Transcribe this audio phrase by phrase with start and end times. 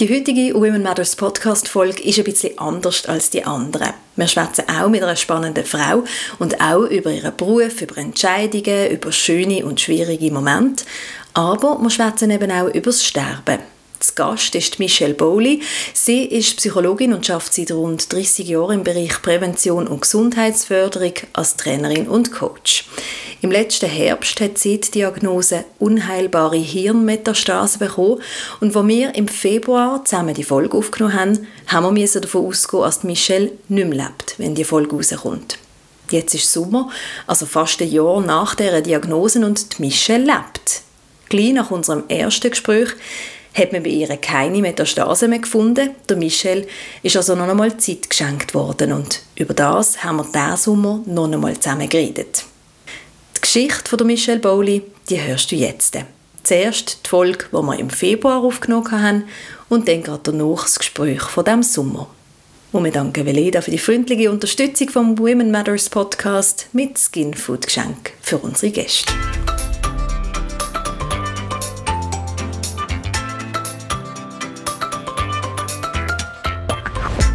[0.00, 3.94] Die heutige Women Matters Podcast Folge ist ein bisschen anders als die anderen.
[4.14, 6.04] Wir schwätzen auch mit einer spannenden Frau
[6.38, 10.84] und auch über ihren Beruf, über Entscheidungen, über schöne und schwierige Momente.
[11.34, 13.58] Aber wir schwätzen eben auch über das Sterben.
[13.98, 15.60] Das Gast ist Michelle Bowley.
[15.92, 21.56] Sie ist Psychologin und schafft seit rund 30 Jahren im Bereich Prävention und Gesundheitsförderung als
[21.56, 22.86] Trainerin und Coach.
[23.40, 28.20] Im letzten Herbst hat sie die Diagnose unheilbare Hirnmetastase bekommen
[28.60, 33.02] und wo wir im Februar zusammen die Folge aufgenommen haben, haben wir davon ausgehen, dass
[33.02, 35.58] Michelle nicht mehr lebt, wenn die Folge rauskommt.
[36.10, 36.90] Jetzt ist Sommer,
[37.26, 40.82] also fast ein Jahr nach dieser Diagnose und Michelle lebt.
[41.28, 42.88] Gleich nach unserem ersten Gespräch
[43.54, 45.90] hat man bei ihr keine Metastase mehr gefunden.
[46.08, 46.66] Der Michelle
[47.02, 51.30] ist also noch einmal Zeit geschenkt worden und über das haben wir diesen Sommer noch
[51.30, 52.44] einmal zusammen geredet.
[53.36, 55.96] Die Geschichte von der Michelle Bowley, die hörst du jetzt.
[56.42, 59.24] Zuerst die Folge, die wir im Februar aufgenommen haben
[59.68, 62.08] und dann gerade danach das Gespräch von diesem Sommer.
[62.70, 67.66] Und wir danken Veleda für die freundliche Unterstützung vom Women Matters Podcast mit Skin Food
[67.66, 69.12] Geschenk für unsere Gäste.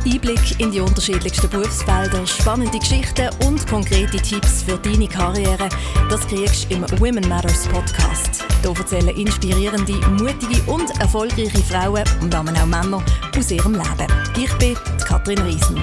[0.06, 5.70] Einblick in die unterschiedlichsten Berufsfelder, spannende Geschichten und konkrete Tipps für deine Karriere,
[6.10, 8.44] das kriegst du im Women Matters Podcast.
[8.62, 13.04] Hier erzählen inspirierende, mutige und erfolgreiche Frauen und auch Männer
[13.38, 14.08] aus ihrem Leben.
[14.38, 15.82] Ich bin Katrin Riesen.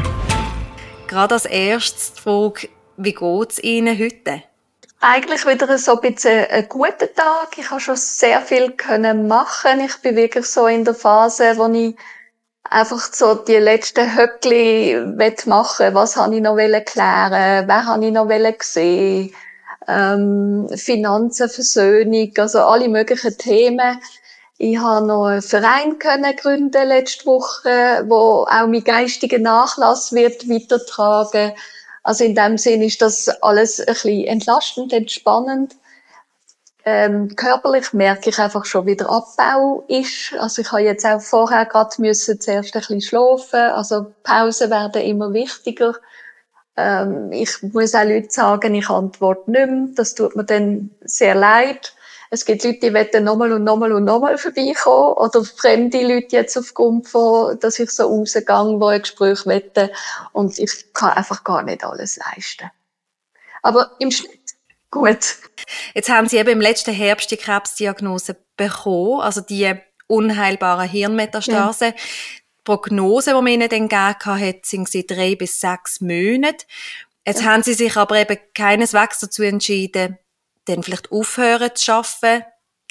[1.07, 4.43] Gerade als erstes die Frage, wie geht es Ihnen heute?
[5.01, 7.57] Eigentlich wieder so ein bisschen ein guter Tag.
[7.57, 8.75] Ich habe schon sehr viel
[9.15, 9.81] machen.
[9.81, 11.97] Ich bin wirklich so in der Phase, wo ich
[12.71, 14.97] einfach so die letzten Höckli
[15.47, 19.35] machen Was habe ich noch klären Wer habe ich noch gesehen?
[19.89, 24.01] Ähm, Finanzen, Versöhnung, also alle möglichen Themen.
[24.59, 30.49] Ich habe noch einen Verein können gründen letzte Woche, wo auch mein geistiger Nachlass wird
[30.49, 31.53] weitertragen.
[32.03, 35.75] Also in dem Sinn ist das alles ein bisschen entlastend, entspannend.
[36.85, 40.33] Ähm, körperlich merke ich einfach schon wieder Abbau ist.
[40.39, 43.61] Also ich habe jetzt auch vorher gerade müssen zuerst ein bisschen schlafen.
[43.61, 45.95] Also Pausen werden immer wichtiger.
[46.77, 49.89] Ähm, ich muss auch Leuten sagen, ich antworte nicht mehr.
[49.95, 51.95] Das tut mir dann sehr leid.
[52.31, 55.15] Es gibt Leute, die wollen nochmal und nochmal und nochmal vorbeikommen.
[55.15, 59.91] Oder fremde Leute jetzt aufgrund von, dass ich so rausgehe, die ein Gespräch wollen.
[60.33, 62.71] Und ich kann einfach gar nicht alles leisten.
[63.63, 64.41] Aber im Schnitt
[64.91, 65.37] Gut.
[65.95, 69.75] Jetzt haben Sie eben im letzten Herbst die Krebsdiagnose bekommen, also die
[70.07, 71.87] unheilbare Hirnmetastase.
[71.87, 71.91] Ja.
[71.93, 76.67] Die Prognose, die man Ihnen dann gegeben hat, sind sie drei bis sechs Monate.
[77.27, 77.51] Jetzt ja.
[77.51, 80.19] haben Sie sich aber eben keineswegs dazu entschieden,
[80.67, 82.45] dann vielleicht aufhören zu arbeiten,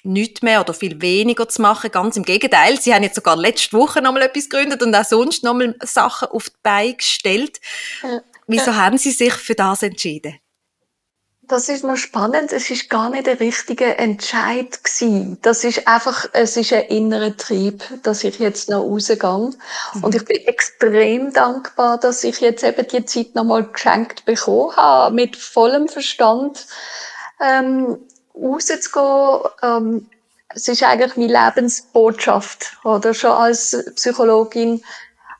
[0.04, 1.92] nichts mehr oder viel weniger zu machen.
[1.92, 5.44] Ganz im Gegenteil, Sie haben jetzt sogar letzte Woche nochmal etwas gegründet und auch sonst
[5.44, 7.60] nochmal Sachen auf die Beine gestellt.
[8.48, 10.40] Wieso haben Sie sich für das entschieden?
[11.50, 12.54] Das ist noch spannend.
[12.54, 15.40] Es ist gar nicht der richtige Entscheid gewesen.
[15.42, 19.18] Das ist einfach, es ist ein innerer Trieb, dass ich jetzt noch rausgehe.
[19.96, 20.04] Mhm.
[20.04, 25.16] Und ich bin extrem dankbar, dass ich jetzt eben die Zeit nochmal geschenkt bekommen habe,
[25.16, 26.68] mit vollem Verstand,
[27.42, 27.98] ähm,
[28.36, 29.50] rauszugehen.
[29.64, 30.10] Ähm,
[30.50, 33.16] es ist eigentlich meine Lebensbotschaft, oder?
[33.16, 34.84] Schon als Psychologin.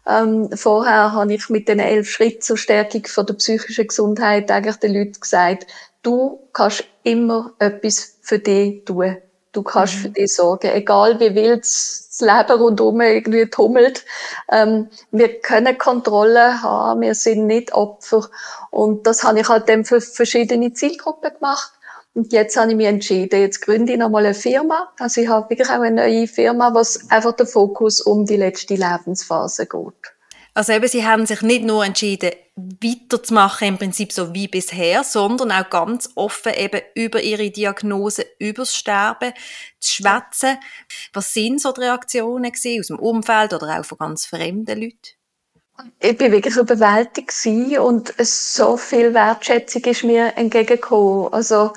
[0.08, 4.78] Ähm, vorher habe ich mit den elf Schritten zur Stärkung von der psychischen Gesundheit eigentlich
[4.78, 5.68] den Leuten gesagt,
[6.04, 9.18] du kannst immer etwas für dich tun.
[9.52, 10.00] Du kannst mhm.
[10.00, 14.06] für dich sorgen, egal wie wild das Leben rundherum irgendwie tummelt.
[14.52, 18.30] Ähm, wir können Kontrolle haben, wir sind nicht Opfer.
[18.70, 21.72] Und das habe ich halt dann für verschiedene Zielgruppen gemacht.
[22.14, 24.90] Und jetzt habe ich mich entschieden, jetzt gründe ich nochmal eine Firma.
[25.00, 28.76] Also ich habe wirklich auch eine neue Firma, was einfach der Fokus um die letzte
[28.76, 30.19] Lebensphase geht.
[30.54, 35.52] Also eben, Sie haben sich nicht nur entschieden, weiterzumachen, im Prinzip so wie bisher, sondern
[35.52, 39.34] auch ganz offen eben über Ihre Diagnose, über das Sterben
[39.80, 40.58] zu schwätzen.
[41.14, 45.20] Was sind so die Reaktionen aus dem Umfeld oder auch von ganz fremden Leuten?
[46.00, 47.34] Ich bin wirklich überwältigt
[47.80, 51.32] und so viel Wertschätzung ist mir entgegengekommen.
[51.32, 51.72] Also,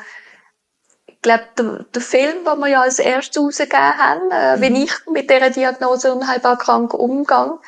[1.07, 4.75] ich glaube, der, der Film, den wir ja als erstes rausgegeben haben, äh, mhm.
[4.75, 7.61] wie ich mit dieser Diagnose unheilbar krank umgehe,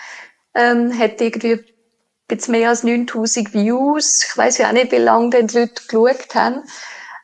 [0.54, 1.64] ähm, hat irgendwie
[2.30, 4.24] jetzt mehr als 9000 Views.
[4.28, 6.62] Ich weiß ja auch nicht, wie lange denn die Leute geschaut haben.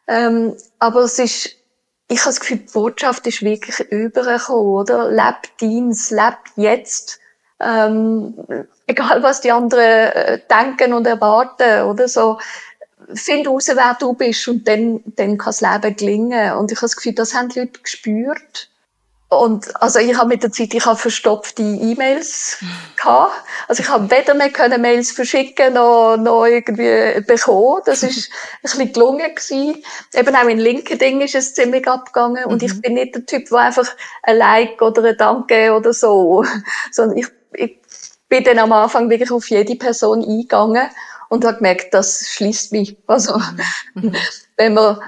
[0.07, 1.47] Ähm, aber es ist,
[2.09, 5.11] ich habe das Gefühl, die Botschaft ist wirklich übergekommen, oder?
[5.11, 7.21] Leb deins, leb jetzt.
[7.61, 8.35] Ähm,
[8.87, 9.81] egal was die anderen
[10.13, 12.39] äh, denken und erwarten, oder so.
[13.15, 16.55] Find raus, wer du bist und dann, dann kann das Leben gelingen.
[16.55, 18.70] Und ich habe das Gefühl, das haben die Leute gespürt.
[19.31, 22.59] Und also ich habe mit der Zeit, ich habe verstopfte E-Mails
[22.97, 23.33] gehabt.
[23.69, 27.81] Also ich habe weder mehr können Mails verschicken noch, noch irgendwie bekommen.
[27.87, 29.85] Das ist ein bisschen gelungen gewesen.
[30.15, 32.45] Eben auch in LinkedIn ist es ziemlich abgegangen.
[32.47, 32.81] Und ich mhm.
[32.81, 33.87] bin nicht der Typ, der einfach
[34.25, 36.45] ein Like oder ein Danke oder so,
[36.91, 37.79] sondern ich, ich
[38.29, 40.89] bin dann am Anfang wirklich auf jede Person eingegangen
[41.29, 42.97] und habe gemerkt, das schließt mich.
[43.07, 43.41] Also,
[43.95, 44.13] mhm.
[44.57, 45.01] wenn man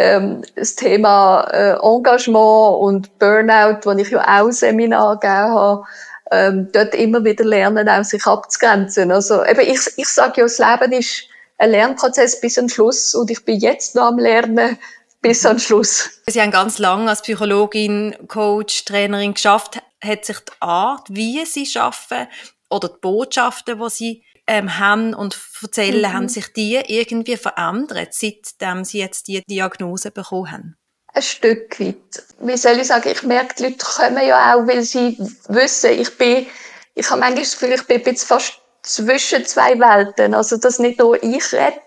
[0.00, 5.82] ähm, das Thema äh, Engagement und Burnout, wo ich ja auch Seminar gegeben habe,
[6.30, 9.10] ähm, dort immer wieder lernen, auch sich abzugrenzen.
[9.12, 11.24] Also eben, ich, ich sage ja, das Leben ist
[11.58, 14.78] ein Lernprozess bis zum Schluss und ich bin jetzt noch am Lernen
[15.20, 16.08] bis zum Schluss.
[16.26, 19.82] Sie haben ganz lange als Psychologin, Coach, Trainerin geschafft.
[20.02, 22.30] Hat sich die Art, wie Sie arbeiten
[22.70, 26.12] oder die Botschaften, die Sie ähm, haben und erzählen, mhm.
[26.12, 30.76] haben sich die irgendwie verändert, seitdem sie jetzt die Diagnose bekommen haben?
[31.14, 32.24] Ein Stück weit.
[32.40, 35.16] Wie soll ich sagen, ich merke, die Leute kommen ja auch, weil sie
[35.48, 36.46] wissen, ich bin,
[36.94, 40.34] ich habe manchmal das Gefühl, ich bin jetzt fast zwischen zwei Welten.
[40.34, 41.80] Also, dass nicht nur ich rede,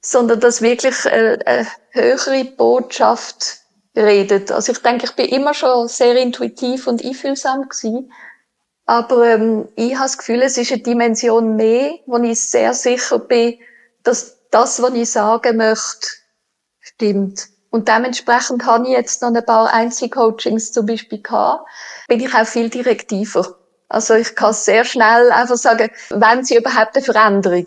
[0.00, 3.58] sondern dass wirklich eine, eine höhere Botschaft
[3.94, 4.50] redet.
[4.50, 8.12] Also ich denke, ich bin immer schon sehr intuitiv und einfühlsam gewesen.
[8.86, 13.18] Aber ähm, ich habe das Gefühl, es ist eine Dimension mehr, wo ich sehr sicher
[13.18, 13.58] bin,
[14.04, 16.08] dass das, was ich sagen möchte,
[16.78, 17.48] stimmt.
[17.70, 21.68] Und dementsprechend habe ich jetzt noch ein paar Einzelcoachings zum Beispiel gehabt,
[22.06, 23.56] bin ich auch viel direktiver.
[23.88, 27.66] Also ich kann sehr schnell einfach sagen, wenn sie überhaupt eine Veränderung.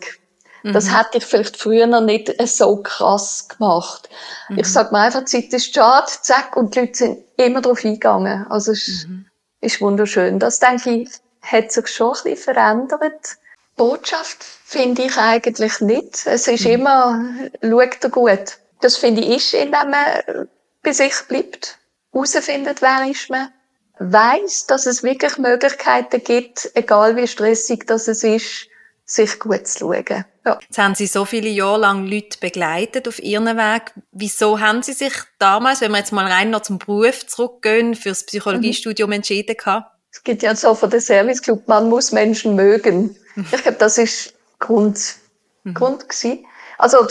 [0.63, 0.73] Mhm.
[0.73, 4.09] Das hätte ich vielleicht früher noch nicht so krass gemacht.
[4.47, 4.59] Mhm.
[4.59, 7.83] Ich sage mir einfach, die Zeit ist schade, zack, und die Leute sind immer darauf
[7.83, 8.47] eingegangen.
[8.49, 9.28] Also es mhm
[9.61, 10.39] ist wunderschön.
[10.39, 11.09] Das, denke ich,
[11.41, 13.37] hat sich schon ein bisschen verändert.
[13.75, 16.25] Botschaft finde ich eigentlich nicht.
[16.25, 16.71] Es ist mhm.
[16.71, 17.25] immer,
[17.61, 18.57] schaut er gut.
[18.81, 20.47] Das finde ich ist, indem man
[20.83, 21.77] bei sich bleibt,
[22.11, 23.51] herausfindet, wer ist man,
[23.99, 28.68] weiss, dass es wirklich Möglichkeiten gibt, egal wie stressig das es ist,
[29.09, 30.25] sich gut zu schauen.
[30.45, 30.59] Ja.
[30.61, 33.93] Jetzt haben Sie so viele Jahre lang Leute begleitet auf Ihrem Weg.
[34.11, 38.09] Wieso haben Sie sich damals, wenn wir jetzt mal rein noch zum Beruf zurückgehen, für
[38.09, 39.15] das Psychologiestudium mhm.
[39.15, 39.91] entschieden gehabt?
[40.11, 43.15] Es gibt ja so von der Service Club, man muss Menschen mögen.
[43.35, 43.45] Mhm.
[43.51, 45.15] Ich glaube, das ist Grund,
[45.63, 45.73] mhm.
[45.73, 46.45] Grund gewesen.
[46.77, 47.05] Also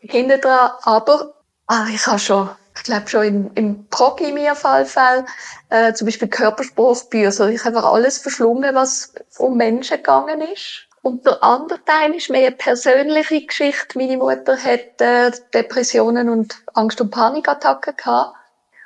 [0.00, 1.34] hinten dran, aber
[1.66, 5.26] ah, ich habe schon ich glaube schon im, im Progi mir Fallfall,
[5.68, 7.50] äh, zum Beispiel Körperspruchbücher.
[7.50, 10.88] Ich habe einfach alles verschlungen, was um Menschen gegangen ist.
[11.02, 13.98] Und der andere Teil ist mehr eine persönliche Geschichte.
[13.98, 18.36] Meine Mutter hat äh, Depressionen und Angst- und Panikattacken gehabt.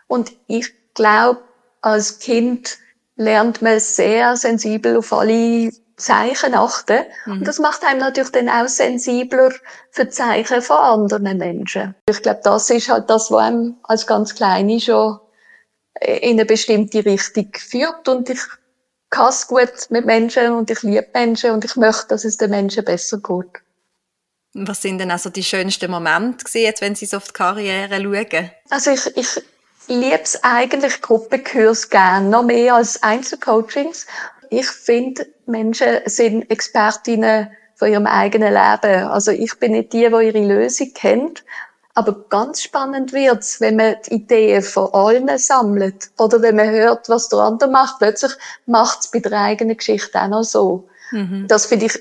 [0.06, 1.42] Und ich glaube,
[1.82, 2.78] als Kind
[3.16, 7.04] lernt man sehr sensibel auf alle Zeichen achten.
[7.26, 7.32] Mhm.
[7.32, 9.52] Und das macht einem natürlich dann auch sensibler
[9.90, 11.94] für Zeichen von anderen Menschen.
[12.08, 15.18] Ich glaube, das ist halt das, was einem als ganz Kleine schon
[16.00, 18.08] in eine bestimmte Richtung führt.
[18.08, 18.40] Und ich
[19.10, 22.50] kann es gut mit Menschen und ich liebe Menschen und ich möchte, dass es den
[22.50, 23.62] Menschen besser geht.
[24.54, 28.50] Was sind denn also die schönsten Momente jetzt, wenn Sie so auf die Karriere schauen?
[28.70, 29.42] Also ich, ich
[29.88, 34.06] liebe es eigentlich Gruppenkurs gerne, noch mehr als Einzelcoachings.
[34.50, 39.08] Ich finde, Menschen sind Expertinnen von ihrem eigenen Leben.
[39.08, 41.44] Also ich bin nicht die, die ihre Lösung kennt,
[41.96, 46.10] aber ganz spannend wird's, wenn man die Ideen von allen sammelt.
[46.18, 47.98] Oder wenn man hört, was der andere macht.
[47.98, 48.32] Plötzlich
[48.66, 50.86] macht's bei der eigenen Geschichte auch noch so.
[51.10, 51.46] Mhm.
[51.48, 51.98] Das finde ich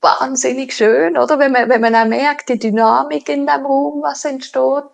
[0.00, 1.38] wahnsinnig schön, oder?
[1.38, 4.84] Wenn man, wenn man auch merkt, die Dynamik in dem Raum, was entsteht.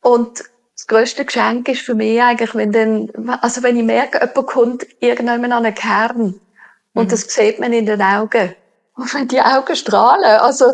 [0.00, 4.46] Und das grösste Geschenk ist für mich eigentlich, wenn dann, also wenn ich merke, jemand
[4.46, 6.40] kommt irgendwann an einen Kern.
[6.94, 7.08] Und mhm.
[7.10, 8.54] das sieht man in den Augen.
[8.96, 10.72] Und wenn die Augen strahlen, also,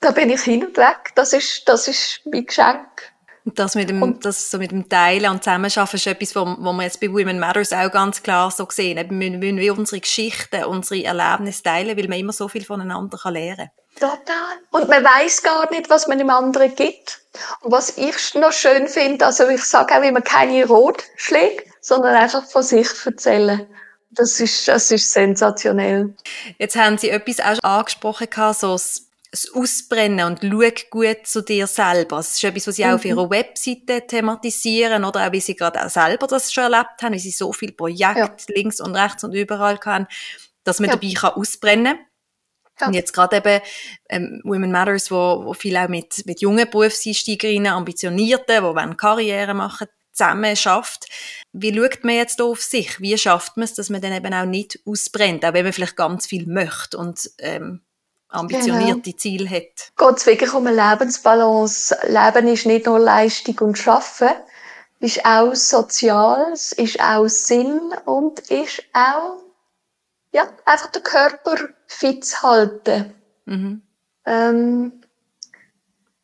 [0.00, 1.12] da bin ich hin und weg.
[1.14, 3.12] Das ist, das ist mein Geschenk.
[3.44, 6.44] Und das mit dem, und, das so mit dem Teilen und Zusammenarbeiten ist etwas, wo,
[6.58, 8.96] wo wir jetzt bei Women Matters auch ganz klar so sehen.
[8.96, 13.70] Wir müssen wir unsere Geschichten, unsere Erlebnisse teilen, weil man immer so viel voneinander lernen
[13.98, 14.18] kann.
[14.26, 14.58] Total.
[14.70, 17.20] Und man weiß gar nicht, was man dem anderen gibt.
[17.62, 22.44] Und was ich noch schön finde, also ich sage auch immer keine Rotschläge, sondern einfach
[22.44, 23.66] von sich erzählen.
[24.10, 26.14] Das ist, das ist sensationell.
[26.58, 31.66] Jetzt haben Sie etwas auch angesprochen, so das das Ausbrennen und schau gut zu dir
[31.66, 32.16] selber.
[32.16, 32.90] Das ist etwas, was sie mhm.
[32.90, 37.02] auch auf ihrer Webseite thematisieren oder auch wie sie gerade auch selber das schon erlebt
[37.02, 38.36] haben, wie sie so viele Projekte ja.
[38.48, 40.06] links und rechts und überall kann,
[40.64, 40.96] dass man ja.
[40.96, 41.98] dabei kann ausbrennen
[42.80, 42.86] ja.
[42.86, 43.60] Und jetzt gerade eben
[44.08, 49.54] ähm, Women Matters, wo, wo viel auch mit, mit jungen Berufseinsteigerinnen, Ambitionierten, die wollen Karriere
[49.54, 51.06] machen, zusammen schafft.
[51.52, 53.00] Wie schaut man jetzt auf sich?
[53.00, 55.96] Wie schafft man es, dass man dann eben auch nicht ausbrennt, auch wenn man vielleicht
[55.96, 57.82] ganz viel möchte und ähm,
[58.28, 59.16] ambitionierte genau.
[59.16, 59.92] Ziel hat.
[59.96, 61.96] Geht es wirklich um eine Lebensbalance?
[62.06, 64.30] Leben ist nicht nur Leistung und Schaffen.
[65.00, 69.38] ist auch Soziales, ist auch Sinn und ist auch,
[70.32, 71.56] ja, einfach den Körper
[71.86, 73.14] fit zu halten.
[73.44, 73.82] Mhm.
[74.26, 75.00] Ähm,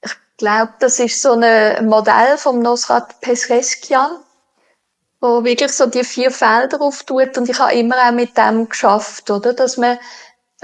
[0.02, 4.18] ich glaube, das ist so ein Modell vom Nosrat Pescheskian,
[5.20, 9.30] wo wirklich so die vier Felder auftut und ich habe immer auch mit dem geschafft,
[9.30, 9.98] oder, dass man,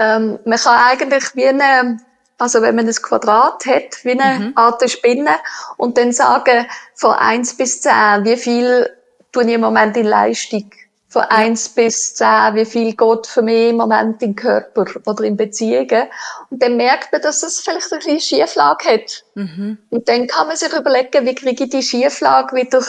[0.01, 1.99] ähm, man kann eigentlich wie eine
[2.41, 4.53] also wenn man ein Quadrat hat, wie eine mhm.
[4.55, 5.35] Art Spinne,
[5.77, 6.65] und dann sagen,
[6.95, 8.89] von eins bis zehn, wie viel
[9.31, 10.71] tue ich im Moment in Leistung?
[11.07, 11.27] Von ja.
[11.29, 16.07] eins bis zehn, wie viel geht für mich im Moment in Körper oder in Beziehungen?
[16.49, 19.23] Und dann merkt man, dass es vielleicht ein bisschen Schieflage hat.
[19.35, 19.77] Mhm.
[19.91, 22.83] Und dann kann man sich überlegen, wie kriege ich die Schieflage wieder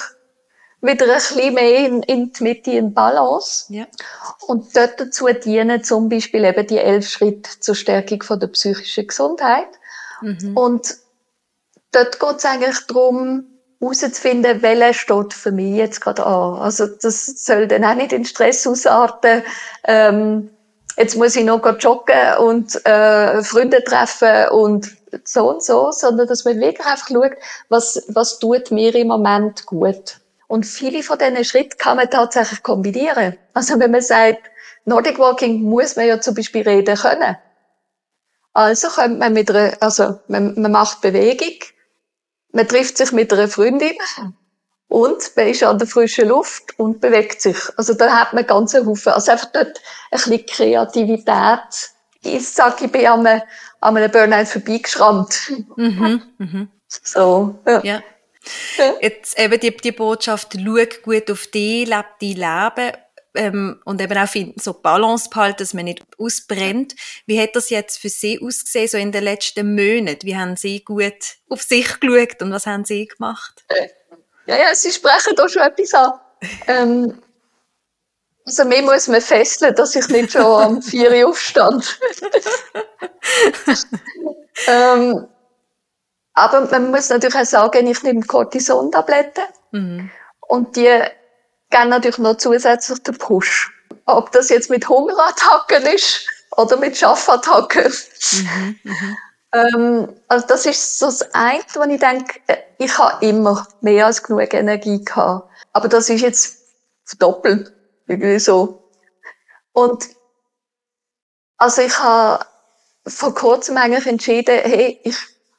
[0.82, 3.72] wieder ein bisschen mehr in, in die Mitte in Balance.
[3.72, 3.86] Ja.
[4.46, 9.06] Und dort dazu dienen zum Beispiel eben die elf Schritte zur Stärkung von der psychischen
[9.06, 9.68] Gesundheit.
[10.20, 10.56] Mhm.
[10.56, 10.96] Und
[11.92, 13.46] dort geht es eigentlich darum,
[13.80, 16.54] herauszufinden, welcher steht für mich jetzt gerade an.
[16.60, 19.42] Also das soll dann auch nicht in Stress ausarten.
[19.84, 20.50] Ähm,
[20.96, 24.90] jetzt muss ich noch joggen und äh, Freunde treffen und
[25.24, 27.32] so und so, sondern dass man wirklich einfach schaut,
[27.68, 30.16] was, was tut mir im Moment gut.
[30.52, 33.38] Und viele von diesen Schritten kann man tatsächlich kombinieren.
[33.54, 34.50] Also wenn man sagt,
[34.84, 37.38] Nordic Walking muss man ja zum Beispiel reden können.
[38.52, 41.54] Also kommt man mit einer, also man, man macht Bewegung,
[42.52, 43.96] man trifft sich mit einer Freundin
[44.88, 47.56] und man ist an der frischen Luft und bewegt sich.
[47.78, 49.14] Also da hat man ganz einen Haufen.
[49.14, 49.80] Also einfach dort
[50.10, 51.92] ein bisschen Kreativität.
[52.24, 53.42] Ich sage, ich bin an einem,
[53.80, 55.50] an einem Burnout vorbeigeschrammt.
[55.76, 56.66] Mhm, mh.
[56.88, 57.80] So, ja.
[57.82, 58.02] ja.
[59.00, 62.92] Jetzt eben die, die Botschaft, schau gut auf dich, lebe dein Leben
[63.34, 66.94] ähm, und eben auch so Balance behalten, dass man nicht ausbrennt.
[67.26, 70.26] Wie hat das jetzt für Sie ausgesehen, so in den letzten Monaten?
[70.26, 73.64] Wie haben Sie gut auf sich geschaut und was haben Sie gemacht?
[74.46, 76.12] Ja, ja, Sie sprechen da schon etwas an.
[76.66, 77.22] ähm,
[78.44, 82.00] also mir muss man fesseln, dass ich nicht schon am 4 Uhr aufstand.
[84.66, 85.28] ähm,
[86.34, 89.44] aber man muss natürlich auch sagen, ich nehme Cortison-Tabletten.
[89.72, 90.10] Mhm.
[90.40, 91.02] Und die
[91.70, 93.70] geben natürlich noch zusätzlich den Push.
[94.06, 97.92] Ob das jetzt mit Hungerattacken ist oder mit Schaffattacken.
[98.32, 98.76] Mhm.
[98.82, 99.16] Mhm.
[99.54, 104.06] Ähm, also das ist so das eine, wo ich denke, äh, ich habe immer mehr
[104.06, 105.48] als genug Energie gehabt.
[105.72, 106.58] Aber das ist jetzt
[107.04, 107.72] verdoppelt.
[108.06, 108.90] Irgendwie so.
[109.72, 110.08] Und
[111.58, 112.44] also ich habe
[113.06, 115.16] vor kurzem eigentlich entschieden, hey, ich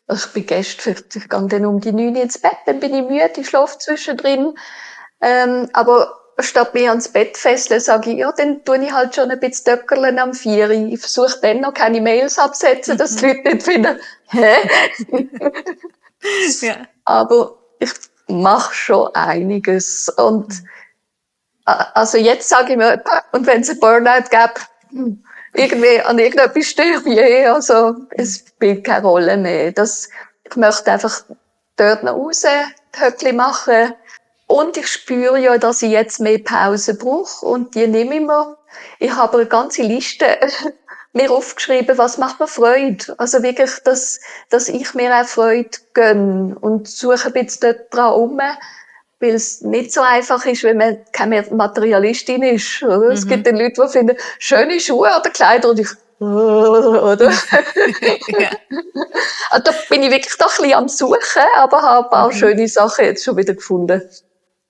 [0.07, 3.03] also ich bin gestern, ich gehe dann um die neun ins Bett, dann bin ich
[3.03, 4.53] müde, ich schlafe zwischendrin.
[5.21, 9.31] Ähm, aber statt mir ans Bett fesseln, sage ich, ja, dann tue ich halt schon
[9.31, 10.69] ein bisschen Döckerlen am Vier.
[10.69, 14.55] Ich versuche dann noch keine Mails absetzen, dass die Leute nicht finden, hä?
[16.61, 16.75] ja.
[17.05, 17.91] Aber ich
[18.27, 20.09] mache schon einiges.
[20.09, 20.63] Und
[21.65, 24.53] also jetzt sage ich mir, und wenn es ein Burnout gäbe,
[24.89, 29.71] hm, irgendwie an irgendetwas störe ich also es spielt keine Rolle mehr.
[29.71, 30.09] Das,
[30.43, 31.23] ich möchte einfach
[31.75, 32.45] dort noch raus,
[32.95, 33.93] Höckli machen.
[34.47, 38.57] Und ich spüre ja, dass ich jetzt mehr Pause brauche und die nehme ich mir.
[38.99, 40.25] Ich habe eine ganze Liste
[41.13, 43.15] mir aufgeschrieben, was macht mir Freude.
[43.17, 44.19] Also wirklich, dass,
[44.49, 48.39] dass ich mir auch Freude gönne und suche ein bisschen dort dran um
[49.23, 52.83] weil es nicht so einfach ist, wenn man keine Materialistin ist.
[52.83, 52.97] Oder?
[52.97, 53.11] Mhm.
[53.11, 55.87] Es gibt dann Leute, die finden, schöne Schuhe oder Kleider und ich,
[56.19, 57.31] oder?
[58.27, 58.49] ja.
[59.49, 62.33] also, da bin ich wirklich doch ein bisschen am Suchen, aber habe paar mhm.
[62.33, 64.01] schöne Sachen jetzt schon wieder gefunden.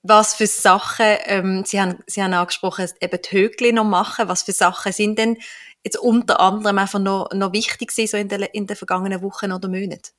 [0.02, 4.28] Was für Sachen, ähm, Sie, haben, Sie haben angesprochen, eben die Höckli noch machen.
[4.28, 5.38] Was für Sachen sind denn
[5.82, 9.50] jetzt unter anderem einfach noch, noch wichtig gewesen, so in den, in den vergangenen Wochen
[9.50, 10.12] oder Monaten?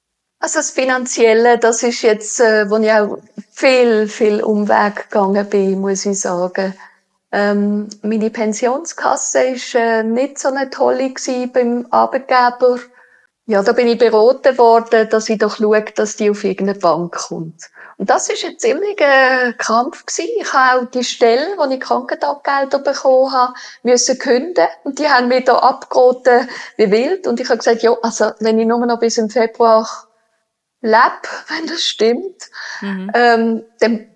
[0.46, 3.18] Also das Finanzielle, das ist jetzt, äh, wo ich auch
[3.52, 6.76] viel, viel Umweg gegangen bin, muss ich sagen.
[7.32, 11.12] Ähm, meine Pensionskasse ist äh, nicht so eine tolle
[11.52, 12.78] beim Arbeitgeber.
[13.48, 17.16] Ja, da bin ich beraten worden, dass ich doch schaue, dass die auf irgendeine Bank
[17.16, 17.72] kommt.
[17.98, 20.30] Und das ist ein ziemlicher Kampf gewesen.
[20.40, 24.68] Ich habe auch die Stelle, wo ich Krankentaggelder bekommen habe, müssen künden.
[24.84, 26.48] Und die haben mich da abgeraten
[26.78, 27.26] wie wild.
[27.26, 29.88] Und ich habe gesagt, ja, also, wenn ich nur noch bis im Februar
[30.86, 32.50] lebe, wenn das stimmt,
[32.82, 33.12] mhm.
[33.14, 34.08] ähm, dann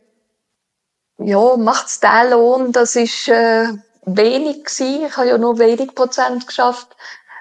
[1.17, 3.67] ja, macht's den Lohn, das ist äh,
[4.05, 5.05] wenig gewesen.
[5.05, 6.95] Ich habe ja nur wenig Prozent geschafft.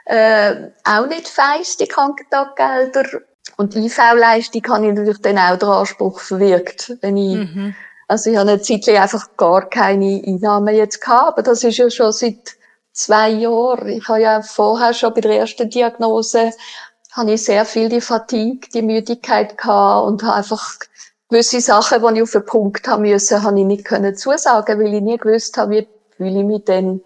[0.04, 3.04] Äh, auch nicht feist, die Krankentaggelder.
[3.56, 6.96] Und die IV-Leistung habe ich natürlich dann auch den Anspruch verwirkt.
[7.00, 7.74] Wenn ich, mhm.
[8.08, 11.76] Also ich habe eine Zeit lang einfach gar keine Einnahmen jetzt gehabt, aber das ist
[11.76, 12.56] ja schon seit
[12.92, 13.88] zwei Jahren.
[13.88, 16.52] Ich habe ja vorher schon bei der ersten Diagnose
[17.18, 20.76] habe ich sehr viel die Fatigue, die Müdigkeit gehabt und habe einfach
[21.28, 24.94] gewisse Sachen, die ich auf den Punkt haben müssen, habe ich nicht können zusagen, weil
[24.94, 27.02] ich nie gewusst habe, wie fühle ich mich denn.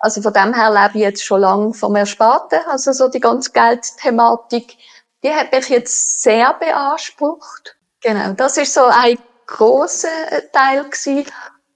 [0.00, 2.58] Also von dem her lebe ich jetzt schon lange vom Ersparten.
[2.68, 4.76] Also so die ganze Geldthematik,
[5.22, 7.76] die hat mich jetzt sehr beansprucht.
[8.00, 9.16] Genau, das ist so ein
[9.46, 10.08] großer
[10.52, 11.26] Teil gewesen.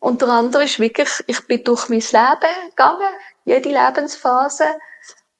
[0.00, 3.14] Unter anderem ist wirklich, ich bin durch mein Leben gegangen,
[3.44, 4.64] jede Lebensphase,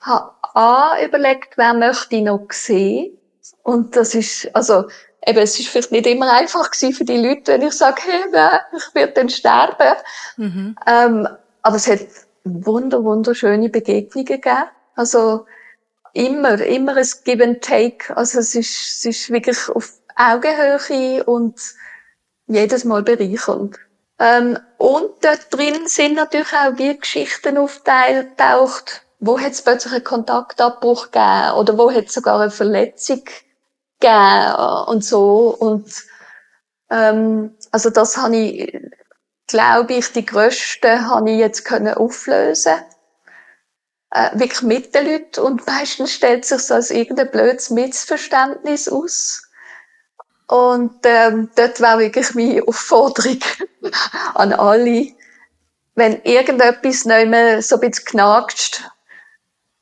[0.07, 3.19] habe A, überlegt, wer möchte ich noch sehen.
[3.63, 4.89] Und das ist, also,
[5.27, 8.25] eben, es ist vielleicht nicht immer einfach gewesen für die Leute, wenn ich sage, hey,
[8.77, 9.97] ich werde dann sterben.
[10.37, 10.77] Mhm.
[10.87, 11.29] Ähm,
[11.63, 12.01] aber es hat
[12.45, 14.65] wunder, wunderschöne Begegnungen gegeben.
[14.95, 15.47] Also,
[16.13, 18.17] immer, immer ein Give and Take.
[18.17, 21.61] Also, es ist, es ist wirklich auf Augenhöhe und
[22.47, 23.77] jedes Mal bereichernd.
[24.19, 30.05] Ähm, und dort drin sind natürlich auch wie Geschichten aufgetaucht, wo hat es plötzlich einen
[30.05, 33.23] Kontaktabbruch gegeben oder wo hat es sogar eine Verletzung
[34.01, 34.55] gegeben
[34.87, 35.57] und so.
[35.59, 35.91] Und
[36.91, 38.81] ähm, also das habe ich,
[39.47, 42.75] glaube ich, die grössten habe ich jetzt können auflösen
[44.11, 49.43] äh, wirklich mit den Leuten und meistens stellt sich so als irgendein blödes Missverständnis aus.
[50.49, 53.41] Und ähm, dort war wirklich meine Aufforderung
[54.35, 55.09] an alle,
[55.97, 58.91] wenn irgendetwas nicht mehr so ein bisschen knackt,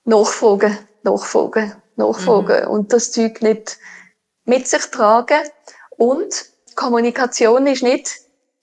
[0.04, 2.70] nachfragen, nachfragen, nachfragen mhm.
[2.70, 3.78] und das Zeug nicht
[4.44, 5.40] mit sich tragen.
[5.90, 8.10] Und Kommunikation ist nicht,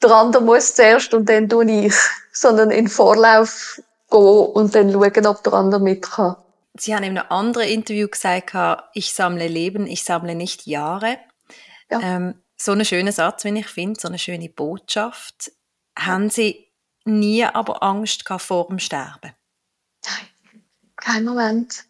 [0.01, 1.95] der andere muss zuerst und dann tue ich,
[2.31, 6.35] sondern in Vorlauf gehen und dann schauen, ob der andere mit kann.
[6.73, 8.55] Sie haben in einem anderen Interview gesagt,
[8.93, 11.17] ich sammle Leben, ich sammle nicht Jahre.
[11.89, 11.99] Ja.
[12.01, 15.51] Ähm, so ein schöner Satz, wenn ich finde, so eine schöne Botschaft.
[15.97, 16.71] Haben Sie
[17.03, 19.33] nie aber Angst vor dem Sterben?
[20.05, 20.27] Nein,
[21.01, 21.83] kein Moment.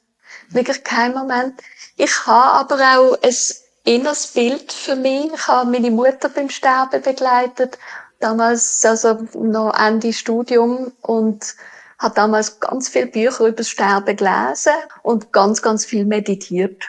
[0.49, 1.61] Wirklich kein Moment.
[1.97, 3.35] Ich habe aber auch ein
[3.83, 5.31] inneres Bild für mich.
[5.33, 7.77] Ich habe meine Mutter beim Sterben begleitet.
[8.19, 11.55] Damals, also noch Ende Studium und
[11.99, 16.83] habe damals ganz viele Bücher über das Sterben gelesen und ganz, ganz viel meditiert.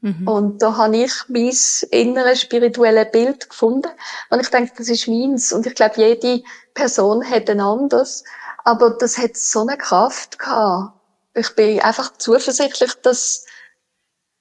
[0.00, 0.28] Mhm.
[0.28, 1.56] Und da habe ich mein
[1.90, 3.90] inneres spirituelle Bild gefunden.
[4.30, 5.52] Und ich denke, das ist meins.
[5.52, 6.42] Und ich glaube, jede
[6.74, 8.24] Person hat ein anderes.
[8.64, 10.97] Aber das hat so eine Kraft gehabt.
[11.34, 13.46] Ich bin einfach zuversichtlich, dass,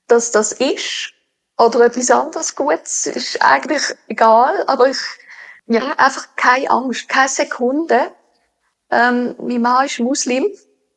[0.08, 1.14] dass das ist.
[1.60, 3.08] Oder etwas anderes Gutes.
[3.08, 4.64] Ist eigentlich egal.
[4.68, 5.00] Aber ich,
[5.66, 8.12] ja, einfach keine Angst, keine Sekunde.
[8.92, 10.46] Ähm, mein Mann ist Muslim.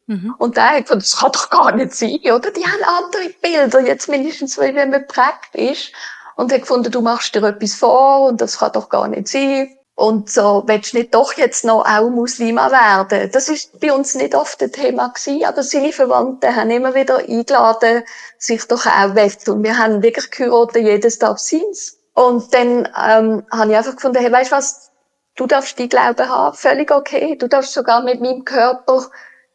[0.06, 0.34] Mhm.
[0.38, 2.50] Und habe ich gedacht, das kann doch gar nicht sein, oder?
[2.50, 5.92] Die haben andere Bilder, jetzt mindestens, wenn man geprägt ist.
[6.36, 9.76] Und habe gefunden, du machst dir etwas vor und das kann doch gar nicht sein.
[9.94, 13.30] Und so, willst du nicht doch jetzt noch auch Muslima werden?
[13.32, 17.18] Das ist bei uns nicht oft ein Thema gewesen, aber seine Verwandten haben immer wieder
[17.18, 18.04] eingeladen,
[18.38, 19.14] sich doch auch.
[19.48, 21.98] Und wir haben wirklich geheiratet, jedes darf seins.
[22.14, 24.90] Und dann, ähm, habe ich einfach gefunden, hey, weißt du was?
[25.36, 27.36] Du darfst die Glauben haben, völlig okay.
[27.36, 29.10] Du darfst sogar mit meinem Körper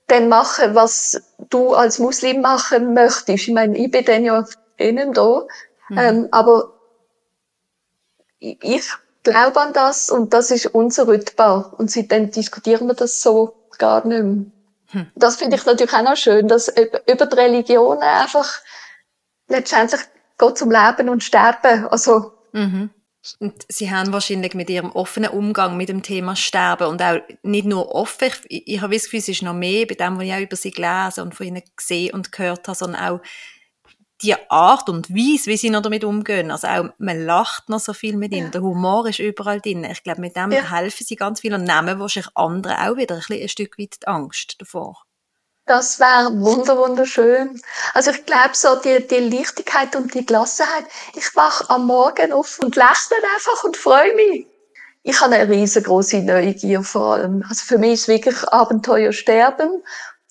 [0.08, 3.30] dann machen, was du als Muslim machen möchtest.
[3.30, 4.46] Ich meine, ich bin dann ja
[4.78, 5.44] innen da.
[5.90, 5.98] Mhm.
[5.98, 6.74] Ähm, aber
[8.40, 8.92] ich
[9.26, 11.74] glaube an das und das ist unzerrüttbar.
[11.78, 14.46] Und seitdem diskutieren wir das so gar nicht mehr.
[14.92, 15.08] Hm.
[15.16, 18.62] Das finde ich natürlich auch noch schön, dass über die Religionen einfach
[19.50, 20.02] letztendlich
[20.38, 21.88] geht zum Leben und Sterben.
[21.88, 22.90] Also, mhm.
[23.40, 27.66] Und Sie haben wahrscheinlich mit Ihrem offenen Umgang mit dem Thema Sterben und auch nicht
[27.66, 30.34] nur offen, ich, ich habe das Gefühl, es ist noch mehr bei dem, was ich
[30.34, 33.22] auch über Sie gelesen und von Ihnen gesehen und gehört habe, sondern auch
[34.22, 36.52] die Art und Weise, wie Sie noch damit umgehen.
[36.52, 38.52] Also auch, man lacht noch so viel mit Ihnen, ja.
[38.52, 39.84] der Humor ist überall drin.
[39.84, 40.72] Ich glaube, mit dem ja.
[40.72, 44.08] helfen Sie ganz viel und nehmen wahrscheinlich andere auch wieder ein, ein Stück weit die
[44.08, 45.04] Angst davor.
[45.68, 47.60] Das wäre wunder wunderschön.
[47.96, 50.86] Also ich glaube so die, die Leichtigkeit und die Gelassenheit.
[51.16, 54.46] Ich wach am Morgen auf und lächle einfach und freue mich.
[55.02, 57.44] Ich habe eine riesengroße Neugier vor allem.
[57.50, 59.84] Also für mich ist wirklich Abenteuer sterben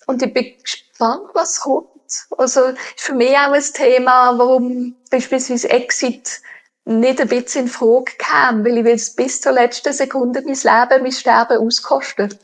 [0.07, 1.94] und ich bin gespannt, was kommt.
[2.37, 6.40] Also ist für mich auch ein Thema, warum beispielsweise Exit
[6.85, 11.03] nicht ein bisschen in Frage kam, weil ich will bis zur letzten Sekunde mein Leben,
[11.03, 12.38] mein Sterben auskosten.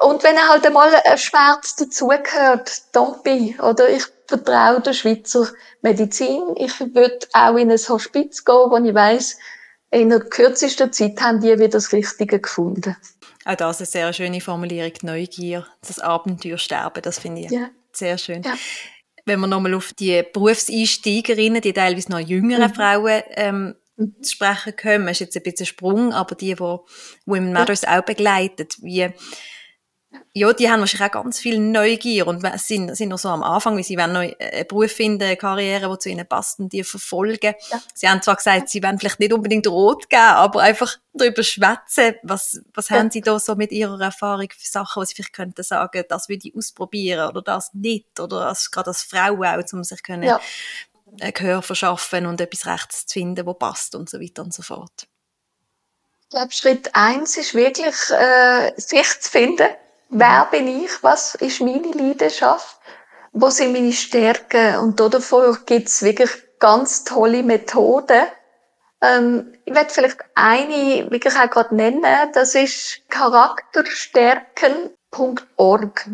[0.00, 5.48] Und wenn er halt einmal ein Schmerz dazugehört, dann bin oder ich vertraue der Schweizer
[5.82, 6.42] Medizin.
[6.56, 9.38] Ich würde auch in ein Hospiz gehen, wo ich weiss,
[9.90, 12.96] in der kürzesten Zeit haben die wieder das Richtige gefunden.
[13.44, 17.68] Auch das ist eine sehr schöne Formulierung, Neugier, das Abenteuer sterben, das finde ich ja.
[17.96, 18.42] Sehr schön.
[18.42, 18.54] Ja.
[19.26, 22.74] Wenn wir nochmal auf die Berufseinsteigerinnen, die teilweise noch jüngeren mhm.
[22.74, 24.22] Frauen ähm, mhm.
[24.22, 27.98] zu sprechen kommen, ist jetzt ein bisschen ein Sprung, aber die, die Women Matters ja.
[27.98, 29.08] auch begleitet, wie
[30.32, 33.76] ja, die haben wahrscheinlich auch ganz viel Neugier und sind, sind noch so am Anfang,
[33.76, 36.82] weil sie wollen noch einen Beruf finden, eine Karriere, die zu ihnen passt und die
[36.82, 37.54] verfolgen.
[37.70, 37.80] Ja.
[37.94, 42.16] Sie haben zwar gesagt, sie wollen vielleicht nicht unbedingt rot geben, aber einfach darüber schwätzen.
[42.24, 42.96] Was, was ja.
[42.98, 46.28] haben sie da so mit ihrer Erfahrung für Sachen, was sie vielleicht könnten sagen, das
[46.28, 50.24] würde ich ausprobieren oder das nicht oder als, gerade als Frau auch, um sich können,
[50.24, 50.40] ja.
[51.20, 54.62] ein Gehör verschaffen und etwas Rechts zu finden, wo passt und so weiter und so
[54.62, 55.06] fort.
[56.22, 59.68] Ich glaube, Schritt eins ist wirklich, äh, sich zu finden
[60.08, 60.90] Wer bin ich?
[61.02, 62.78] Was ist meine Leidenschaft?
[63.32, 64.78] Wo sind meine Stärken?
[64.78, 68.22] Und davor gibt es wirklich ganz tolle Methoden.
[69.02, 72.04] Ähm, ich werde vielleicht eine wirklich auch gerade nennen.
[72.32, 76.08] Das ist charakterstärken.org.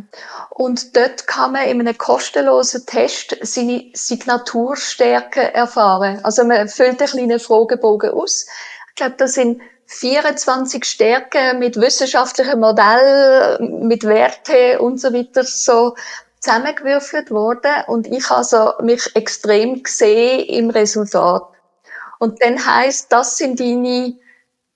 [0.50, 6.24] Und dort kann man in einem kostenlosen Test seine Signaturstärken erfahren.
[6.24, 8.46] Also man füllt einen kleinen Fragebogen aus.
[8.88, 15.96] Ich glaube, das sind 24 Stärken mit wissenschaftlichem Modell, mit Werte und so weiter so
[16.38, 21.42] zusammengewürfelt worden und ich also mich extrem gesehen im Resultat.
[22.20, 24.14] Und dann heißt, das sind deine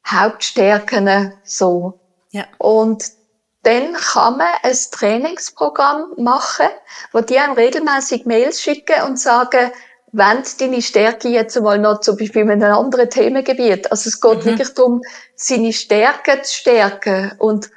[0.05, 2.01] Hauptstärken so.
[2.31, 2.47] Ja.
[2.59, 3.05] Und
[3.63, 6.67] dann kann man ein Trainingsprogramm machen,
[7.13, 9.71] wo die einem regelmäßig Mails schicken und sagen,
[10.17, 13.91] wenn deine Stärke jetzt einmal noch zum Beispiel in einem anderen Themengebiet.
[13.91, 14.45] Also es geht mhm.
[14.45, 15.03] wirklich darum,
[15.35, 17.33] seine Stärke zu stärken.
[17.39, 17.69] Und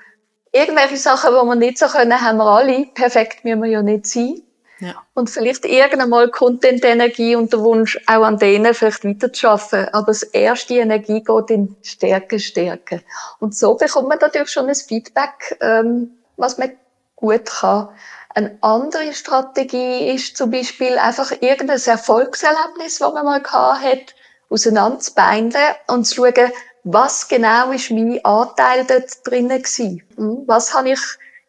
[0.51, 2.85] irgendwelche Sachen, die wir nicht so können, haben wir alle.
[2.93, 4.43] Perfekt müssen wir ja nicht sein.
[4.79, 4.93] Ja.
[5.15, 9.03] Und vielleicht irgendwann mal kommt dann die Energie und der Wunsch, auch an denen vielleicht
[9.03, 9.87] weiterzuschaffen.
[9.91, 13.01] Aber das erste Energie geht in Stärke, Stärke.
[13.39, 16.69] Und so bekommt man natürlich schon ein Feedback, ähm, was man
[17.15, 17.89] gut kann.
[18.37, 24.13] Eine andere Strategie ist zum Beispiel einfach irgendein Erfolgserlebnis, das man mal gehabt hat,
[24.51, 26.51] auseinanderzubeinden und zu schauen,
[26.83, 30.03] was genau ist mein Anteil dort drinnen gewesen?
[30.17, 30.43] Hm?
[30.45, 30.99] Was habe ich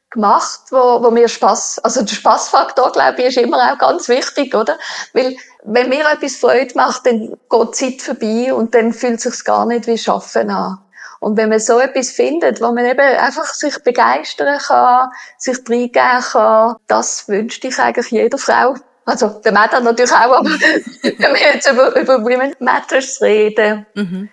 [0.08, 4.54] gemacht, wo, wo mir Spaß, also der Spaßfaktor, glaube ich, ist immer auch ganz wichtig,
[4.54, 4.78] oder?
[5.12, 9.24] Weil, wenn mir etwas Freude macht, dann geht die Zeit vorbei und dann fühlt es
[9.24, 10.78] sich gar nicht wie Schaffen an.
[11.20, 16.22] Und wenn man so etwas findet, wo man eben einfach sich begeistern kann, sich reingeben
[16.32, 18.74] kann, das wünscht ich eigentlich jeder Frau.
[19.04, 20.50] Also, der Mann natürlich auch, aber
[21.02, 23.86] wenn wir jetzt über, über Women Matters reden.
[23.94, 24.28] Mhm.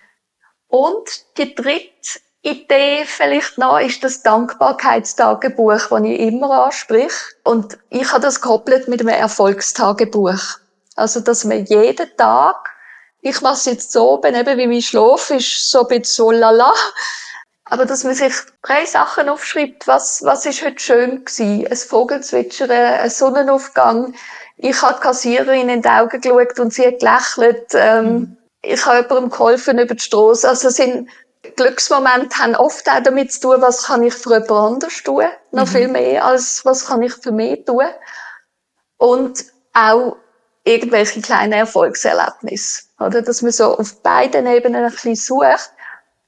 [0.67, 7.13] Und die dritte Idee vielleicht noch ist das Dankbarkeitstagebuch, das ich immer ansprich.
[7.43, 10.41] Und ich habe das gekoppelt mit einem Erfolgstagebuch.
[10.95, 12.74] Also, dass man jeden Tag
[13.25, 16.31] ich mache es jetzt so, oben, eben wie mein Schlaf ist so ein bisschen so
[16.31, 16.71] lala.
[17.63, 21.65] Aber dass man sich drei Sachen aufschreibt, was, was ist heute schön gewesen?
[21.65, 24.13] Ein Vogelzwitschern, ein Sonnenaufgang.
[24.57, 27.71] Ich habe die Kassiererin in die Augen geschaut und sie hat gelächelt.
[27.73, 28.37] Ähm, mhm.
[28.61, 30.47] Ich habe jemandem geholfen über die Straße.
[30.47, 31.09] Also sind
[31.55, 35.25] Glücksmomente haben oft auch damit zu tun, was kann ich für jemand anders tun.
[35.51, 35.71] Noch mhm.
[35.71, 37.87] viel mehr als was kann ich für mich tun.
[38.97, 40.17] Und auch
[40.65, 42.83] irgendwelche kleinen Erfolgserlebnisse.
[42.99, 43.21] Oder?
[43.21, 45.71] Dass man so auf beiden Ebenen ein bisschen sucht.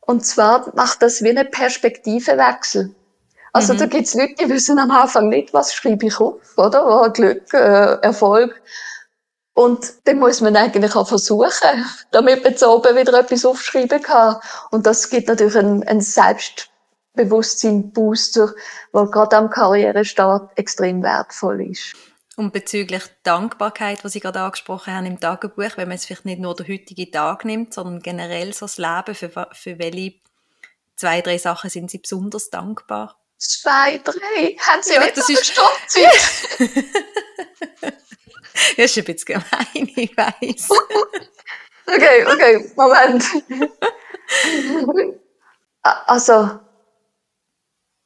[0.02, 2.96] Und zwar macht das wie eine Perspektivenwechsel.
[3.52, 3.80] Also mhm.
[3.80, 6.86] da gibt's Leute, die wissen am Anfang nicht, was schreibe ich auf, oder?
[6.88, 8.62] Oh, Glück, äh, Erfolg.
[9.54, 14.36] Und dann muss man eigentlich auch versuchen, damit man zu oben wieder etwas aufschreiben kann.
[14.70, 18.54] Und das gibt natürlich einen, einen Selbstbewusstsein-Booster,
[18.94, 21.96] der gerade am Karrierestart extrem wertvoll ist.
[22.38, 26.40] Und bezüglich Dankbarkeit, was Sie gerade angesprochen haben im Tagebuch, wenn man es vielleicht nicht
[26.40, 30.20] nur der heutige Tag nimmt, sondern generell so das Leben, für, für welche
[30.96, 33.20] zwei, drei Sachen sind Sie besonders dankbar?
[33.40, 34.56] Zwei, drei?
[34.60, 36.04] Haben Sie ja, nicht das ist Stoppzeit?
[38.78, 40.70] das ist ein bisschen gemein, ich weiss.
[41.88, 43.24] okay, okay, Moment.
[45.82, 46.60] also,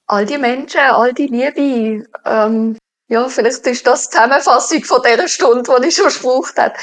[0.07, 2.77] all die Menschen, all die Liebe, ähm,
[3.11, 6.73] ja, vielleicht ist das die Zusammenfassung von dieser Stunde, die ich schon gebraucht habe.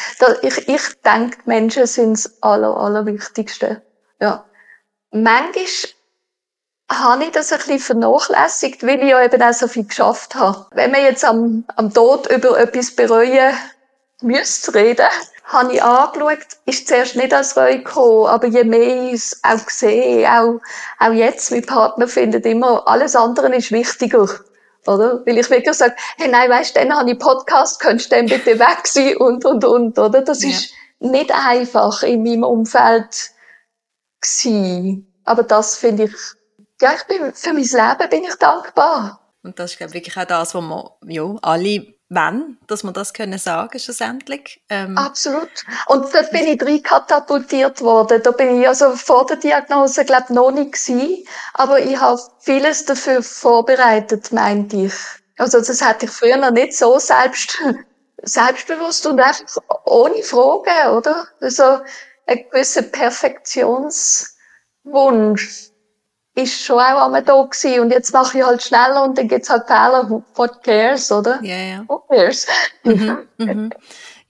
[0.43, 3.81] Ich, ich denke, Menschen sind das Aller, Allerwichtigste.
[4.21, 4.45] Ja.
[5.11, 5.65] Manchmal
[6.93, 10.67] habe ich das ein bisschen vernachlässigt, weil ich ja eben auch so viel geschafft habe.
[10.73, 13.57] Wenn man jetzt am, am Tod über etwas bereuen
[14.21, 15.09] müsste reden,
[15.45, 19.71] habe ich angeschaut, ist zuerst nicht als Reue gekommen, aber je mehr ich es auch
[19.71, 20.61] sehe, auch,
[20.99, 24.29] auch jetzt, mein Partner findet immer, alles andere ist wichtiger
[24.89, 25.25] oder?
[25.27, 28.27] Weil ich wirklich sage, hey, nein, weißt du, dann habe ich Podcast, könntest du dann
[28.27, 30.23] bitte weg sein und, und, und, oder?
[30.23, 30.51] Das ja.
[30.51, 33.31] ist nicht einfach in meinem Umfeld
[34.21, 35.13] gewesen.
[35.25, 36.15] Aber das finde ich,
[36.81, 39.21] ja, ich bin, für mein Leben bin ich dankbar.
[39.43, 42.93] Und das ist, glaube ich, wirklich auch das, was wir, ja, alle wann, dass wir
[42.93, 44.63] das können sagen schlussendlich.
[44.69, 44.97] Ähm.
[44.97, 45.51] Absolut.
[45.87, 48.23] Und da bin ich drin katapultiert worden.
[48.23, 51.25] Da bin ich also vor der Diagnose, glaube noch nicht gewesen.
[51.55, 54.95] Aber ich habe vieles dafür vorbereitet, meinte ich.
[55.37, 57.59] Also das hatte ich früher noch nicht so selbst,
[58.23, 61.29] selbstbewusst und einfach ohne Fragen, oder?
[61.41, 61.81] Also
[62.27, 65.68] ein gewisser Perfektionswunsch
[66.43, 67.81] ist schon auch einmal da gewesen.
[67.81, 70.23] Und jetzt mache ich halt schneller und dann geht's halt Fehler.
[70.35, 71.41] What cares, oder?
[71.43, 71.85] Ja, ja.
[71.87, 72.47] What cares?
[72.85, 73.71] Mhm, mhm.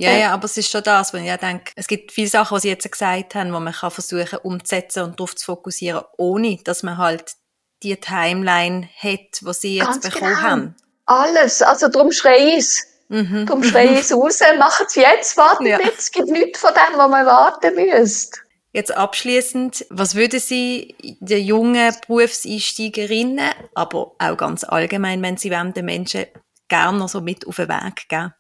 [0.01, 2.63] Ja, ja, aber es ist schon das, wenn ich denke, es gibt viele Sachen, die
[2.63, 6.85] Sie jetzt gesagt haben, wo man kann versuchen umzusetzen und darauf zu fokussieren, ohne dass
[6.85, 7.35] man halt
[7.83, 10.49] die Timeline hat, die Sie jetzt Ganz bekommen genau.
[10.49, 10.77] haben.
[11.07, 12.87] Alles, also darum schreie ich es.
[13.09, 13.47] Mhm.
[13.47, 15.79] Darum schreie ich es raus, machen es jetzt, warten ja.
[15.79, 18.39] nicht, es gibt nichts von dem, was man warten müsste.
[18.73, 25.73] Jetzt abschließend, was würden Sie den jungen Berufseinsteigerinnen, aber auch ganz allgemein, wenn Sie wollen,
[25.73, 26.27] den Menschen
[26.69, 28.35] gerne noch so mit auf den Weg geben?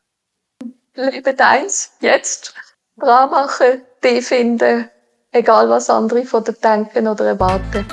[0.94, 2.54] Lebe deins, jetzt.
[2.98, 4.90] Dran machen, die finden,
[5.32, 7.86] egal was andere von dir denken oder erwarten.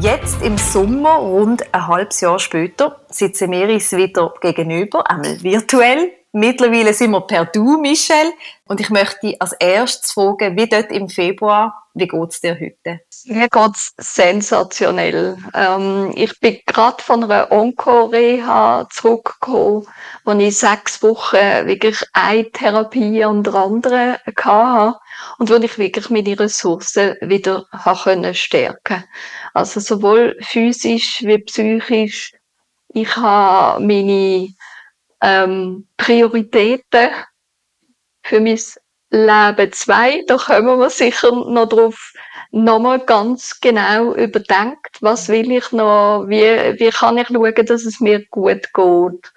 [0.00, 6.19] Jetzt im Sommer, rund ein halbes Jahr später, sitzen wir uns wieder gegenüber, einmal virtuell,
[6.32, 8.32] Mittlerweile sind wir per Du, Michelle.
[8.66, 13.00] Und ich möchte als erstes fragen, wie dort im Februar, wie geht's dir heute?
[13.24, 15.36] Mir geht's sensationell.
[15.54, 19.88] Ähm, ich bin gerade von einer Onko-Reha zurückgekommen,
[20.24, 24.98] wo ich sechs Wochen wirklich eine Therapie an der hatte
[25.38, 27.66] und wo ich wirklich meine Ressourcen wieder
[28.04, 29.02] können stärken
[29.52, 32.34] Also sowohl physisch wie psychisch.
[32.92, 34.48] Ich habe meine
[35.22, 37.10] ähm, Prioritäten
[38.22, 38.58] für mein
[39.10, 40.24] Leben zwei.
[40.26, 42.12] Da kommen wir sicher noch drauf
[42.52, 48.00] nochmal ganz genau überdenkt, was will ich noch, wie, wie kann ich schauen, dass es
[48.00, 49.32] mir gut geht.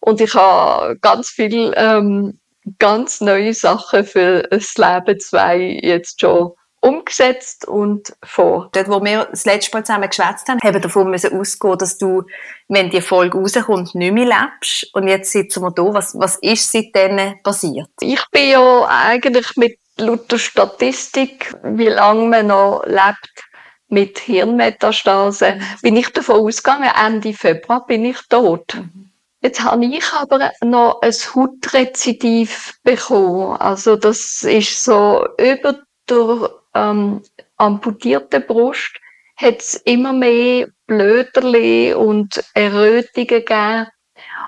[0.00, 2.40] Und ich habe ganz viel ähm,
[2.78, 8.68] ganz neue Sachen für das Leben zwei jetzt schon umgesetzt und vor.
[8.72, 11.96] Dort, wo wir das letzte Mal zusammen geschwätzt haben, haben wir davon müssen ausgehen, dass
[11.96, 12.24] du,
[12.68, 14.92] wenn die Folge rauskommt, nicht mehr lebst.
[14.92, 15.94] Und jetzt sitzen wir da.
[15.94, 17.88] Was, was ist seitdem passiert?
[18.00, 23.44] Ich bin ja eigentlich mit lauter Statistik, wie lange man noch lebt,
[23.88, 28.74] mit Hirnmetastase, bin ich davon ausgegangen, Ende Februar bin ich tot.
[28.74, 29.10] Mhm.
[29.42, 33.56] Jetzt habe ich aber noch ein Hautrezidiv bekommen.
[33.58, 37.22] Also das ist so über durch ähm,
[37.56, 38.98] amputierte Brust
[39.36, 43.86] hat es immer mehr Blöderli und Errötungen gegeben.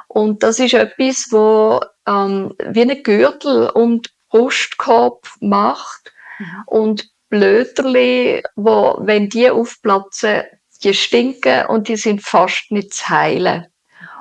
[0.08, 6.12] Und das ist etwas, wo ähm, wie ein Gürtel den Brustkorb macht.
[6.38, 6.62] Mhm.
[6.66, 10.42] Und Blöderli, wo, wenn die aufplatzen,
[10.82, 13.66] die stinken und die sind fast nicht zu heilen.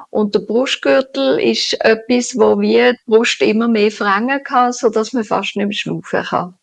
[0.09, 5.23] Und der Brustgürtel ist etwas, wo wir die Brust immer mehr verengen kann, sodass man
[5.23, 6.57] fast nicht mehr schnaufen kann.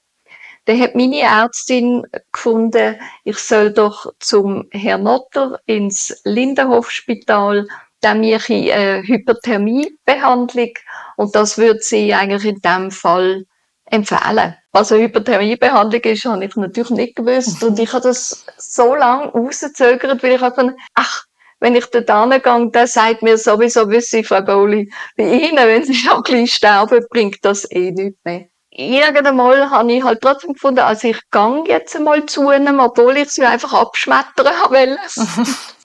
[0.70, 7.66] Dann hat meine Ärztin gefunden, ich soll doch zum Herrn Notter ins Lindenhofspital,
[8.00, 10.70] dann mache ich eine Hyperthermiebehandlung
[11.16, 13.46] und das würde sie eigentlich in dem Fall
[13.86, 14.54] empfehlen.
[14.70, 19.32] Was eine Hyperthermiebehandlung ist, habe ich natürlich nicht gewusst und ich habe das so lange
[19.32, 21.24] rausgezögert, weil ich einfach, ach,
[21.58, 25.96] wenn ich dort hingehe, dann sagt mir sowieso, wissen Frau Bowley, bei Ihnen, wenn Sie
[25.96, 28.46] schon ein bisschen sterben, bringt das eh nichts mehr
[28.80, 33.30] irgendwann habe ich halt trotzdem gefunden, also ich gang jetzt einmal zu einem, obwohl ich
[33.30, 34.98] sie einfach abschmettern wollte.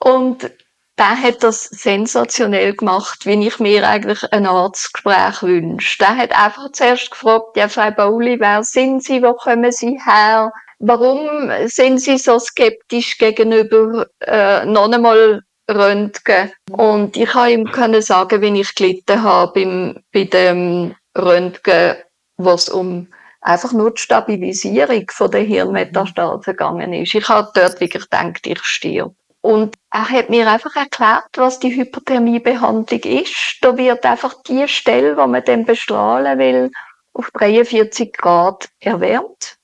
[0.00, 0.50] und
[0.98, 5.98] der hat das sensationell gemacht, wie ich mir eigentlich ein Arztgespräch wünsche.
[5.98, 10.52] Der hat einfach zuerst gefragt, ja, Frau Bauli, wer sind Sie, wo kommen Sie her?
[10.78, 16.52] Warum sind Sie so skeptisch gegenüber äh, noch einmal Röntgen?
[16.70, 21.96] Und ich habe ihm können sagen, wie ich gelitten habe beim, bei dem Röntgen
[22.36, 23.08] wo es um
[23.40, 27.14] einfach nur die Stabilisierung von der Hirnmetastase gegangen ist.
[27.14, 29.14] Ich habe dort wirklich gedacht, ich stirb.
[29.40, 33.58] Und er hat mir einfach erklärt, was die Hyperthermiebehandlung ist.
[33.60, 36.70] Da wird einfach die Stelle, wo man dann bestrahlen will,
[37.12, 39.56] auf 43 Grad erwärmt.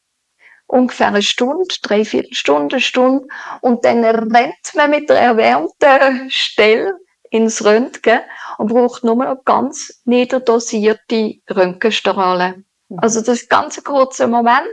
[0.67, 3.27] Ungefähr eine Stunde, dreiviertel Stunde, eine Stunde.
[3.61, 6.97] Und dann rennt man mit der erwärmten Stelle
[7.31, 8.21] ins Röntgen
[8.59, 12.67] und braucht nur noch ganz niederdosierte Röntgenstrahlen.
[12.89, 12.99] Mhm.
[12.99, 14.67] Also das ist ganz ein kurzer Moment,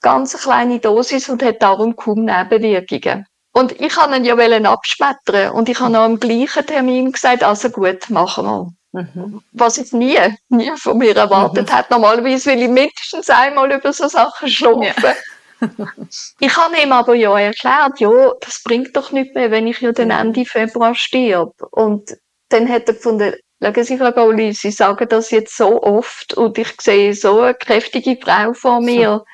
[0.00, 3.26] ganz eine kleine Dosis und hat darum kaum Nebenwirkungen.
[3.52, 7.68] Und ich kann ihn ja abschmettern und ich habe noch am gleichen Termin gesagt, also
[7.68, 8.72] gut, machen wir.
[8.92, 9.42] Mhm.
[9.52, 11.72] Was ich nie, nie von mir erwartet mhm.
[11.72, 11.90] hat.
[11.90, 15.12] Normalerweise will ich mindestens einmal über so Sachen schlafen.
[15.60, 15.68] Ja.
[16.40, 19.92] ich habe ihm aber ja erklärt, ja, das bringt doch nicht mehr, wenn ich ja
[19.92, 21.54] den Ende Februar stirb.
[21.70, 22.16] Und
[22.52, 26.58] dann hat er gefunden, schauen Sie, Frau Gauli, Sie sagen das jetzt so oft und
[26.58, 29.24] ich sehe so eine kräftige Frau vor mir.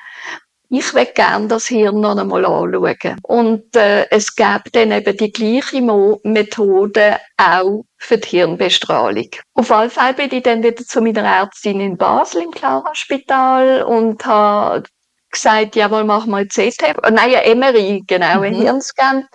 [0.71, 3.17] Ich will gerne das Hirn noch einmal anschauen.
[3.23, 9.29] Und äh, es gäbe dann eben die gleiche Mo Methode auch für die Hirnbestrahlung.
[9.55, 14.23] Auf alle Fälle bin ich dann wieder zu meiner Ärztin in Basel im Clara-Spital und
[14.27, 14.83] habe
[15.31, 17.01] gesagt, jawohl, machen wir ein CT.
[17.09, 18.43] Nein, ein MRI, genau, mhm.
[18.43, 19.27] ein Hirnscan.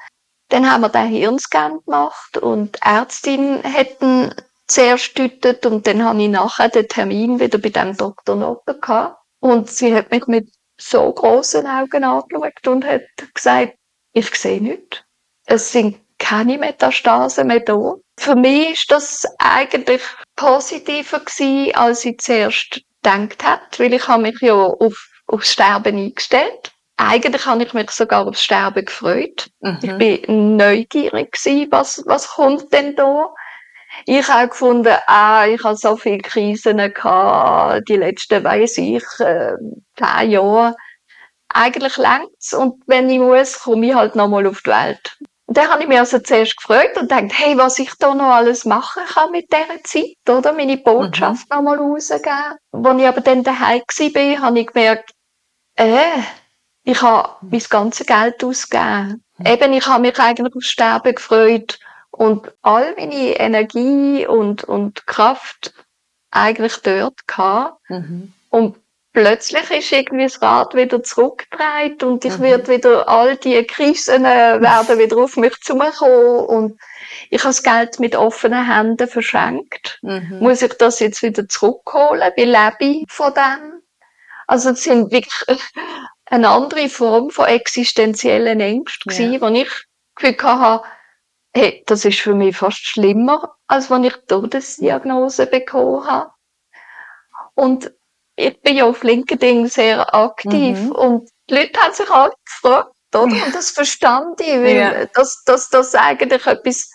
[0.48, 4.34] Dann haben wir den Hirnscan gemacht und die Ärztin hätten
[4.66, 8.36] zuerst getütet und dann habe ich nachher den Termin wieder bei dem Dr.
[8.36, 9.18] Notter gehabt.
[9.40, 13.02] Und sie hat mich mit so großen Augen angeschaut und hat
[13.34, 13.74] gesagt,
[14.12, 15.02] ich sehe nichts.
[15.46, 17.94] Es sind keine Metastasen mehr da.
[18.18, 20.02] Für mich ist das eigentlich
[20.36, 25.96] positiver gewesen, als ich zuerst gedacht habe, weil ich habe mich ja auf, aufs Sterben
[25.96, 26.72] eingestellt.
[26.96, 29.50] Eigentlich habe ich mich sogar aufs Sterben gefreut.
[29.60, 29.78] Mhm.
[29.82, 33.34] Ich bin neugierig gewesen, was, was kommt denn da?
[34.06, 39.54] Ich habe gefunden, ah, ich habe so viele Krisen gehabt, die letzten, weiss ich, äh,
[39.96, 40.74] zehn Jahre.
[41.48, 45.16] Eigentlich längt's und wenn ich muss, komme ich halt nochmal auf die Welt.
[45.46, 48.32] Und dann habe ich mich also zuerst gefreut und gedacht, hey, was ich da noch
[48.32, 50.52] alles machen kann mit dieser Zeit, oder?
[50.52, 51.56] Meine Botschaft mhm.
[51.56, 52.56] nochmal rausgeben.
[52.72, 55.10] Als ich aber dann daheim war, habe ich gemerkt,
[55.76, 56.22] äh,
[56.84, 59.24] ich habe mein ganzes Geld ausgegeben.
[59.38, 59.46] Mhm.
[59.46, 61.78] Eben, ich habe mich eigentlich aufs Sterben gefreut
[62.10, 65.74] und all meine Energie und, und Kraft
[66.30, 67.80] eigentlich dort gehabt.
[67.88, 68.32] Mhm.
[68.50, 68.76] Und
[69.12, 72.42] plötzlich ist irgendwie das Rad wieder zurückgedreht und ich mhm.
[72.42, 76.80] werde wieder, all die Krisen äh, werden wieder auf mich zukommen und
[77.30, 79.98] ich habe das Geld mit offenen Händen verschenkt.
[80.02, 80.38] Mhm.
[80.40, 82.30] Muss ich das jetzt wieder zurückholen?
[82.36, 83.80] Wie lebe ich von dem?
[84.46, 85.62] Also es sind wirklich
[86.26, 89.18] eine andere Form von existenziellen Ängsten ja.
[89.18, 89.70] gewesen, wo ich
[90.14, 90.84] Gefühl hatte,
[91.56, 96.30] Hey, das ist für mich fast schlimmer, als wenn ich Todesdiagnose bekommen habe.
[97.54, 97.92] Und
[98.34, 100.90] ich bin ja auf LinkedIn sehr aktiv mhm.
[100.90, 103.28] und die Leute haben sich alle gefragt, oder?
[103.28, 103.44] Ja.
[103.44, 105.06] Und das verstand ich, weil ja.
[105.06, 106.90] dass, dass das eigentlich etwas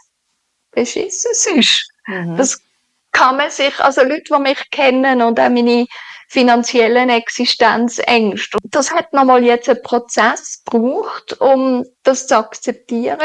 [0.71, 1.89] Beschissenes ist.
[2.07, 2.35] Mhm.
[2.35, 2.61] Das
[3.13, 5.87] kann man sich, also Leute, die mich kennen und auch meine
[6.29, 8.57] finanziellen Existenzängste.
[8.65, 13.19] Das hat nochmal jetzt einen Prozess gebraucht, um das zu akzeptieren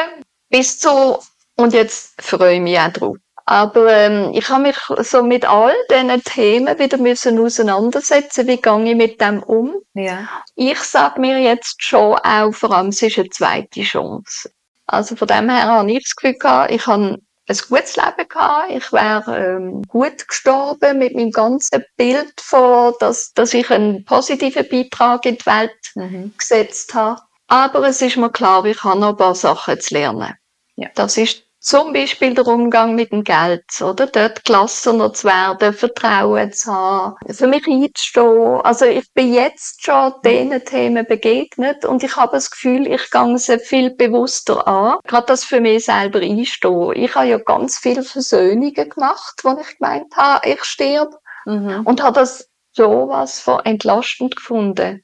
[0.49, 1.19] bis zu,
[1.57, 3.17] und jetzt freue ich mich auch drauf.
[3.47, 8.47] Aber ähm, ich habe mich so mit all diesen Themen wieder müssen auseinandersetzen.
[8.47, 9.75] Wie gehe ich mit dem um?
[9.93, 10.27] Ja.
[10.55, 14.51] Ich sage mir jetzt schon auch, vor allem, es ist eine zweite Chance.
[14.87, 18.71] Also von dem her habe ich das Gefühl gehabt, ich habe ein gutes Leben gehabt.
[18.71, 24.69] Ich wäre ähm, gut gestorben mit meinem ganzen Bild von, dass, dass ich einen positiven
[24.69, 26.33] Beitrag in die Welt mhm.
[26.39, 27.21] gesetzt habe.
[27.47, 30.35] Aber es ist mir klar, ich habe noch ein paar Sachen zu lernen.
[30.77, 30.89] Ja.
[30.95, 34.07] Das ist zum Beispiel der Umgang mit dem Geld, oder?
[34.07, 38.61] Dort gelassener zu werden, Vertrauen zu haben, für mich einzustehen.
[38.61, 43.39] Also ich bin jetzt schon diesen Themen begegnet und ich habe das Gefühl, ich gehe
[43.39, 44.99] sie viel bewusster an.
[45.07, 46.93] Gerade das für mich selber einstehen.
[46.97, 51.17] Ich habe ja ganz viele Versöhnungen gemacht, wo ich gemeint habe, ich sterbe.
[51.47, 51.81] Mhm.
[51.87, 55.03] Und habe das so was von entlastend gefunden.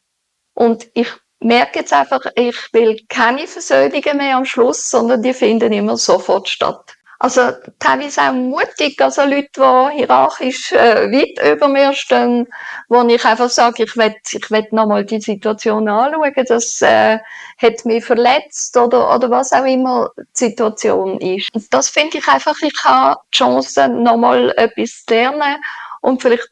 [0.53, 1.09] Und ich
[1.40, 6.48] merke jetzt einfach, ich will keine Versöhnungen mehr am Schluss, sondern die finden immer sofort
[6.48, 6.96] statt.
[7.22, 12.48] Also teilweise auch mutig, also Leute, die hierarchisch äh, weit über mir stehen,
[12.88, 17.18] wo ich einfach sage, ich will, ich will nochmal die Situation anschauen, das äh,
[17.59, 21.55] hat mich verletzt oder, oder was auch immer die Situation ist.
[21.55, 25.57] Und das finde ich einfach, ich habe die Chance, nochmal etwas zu lernen
[26.00, 26.48] und vielleicht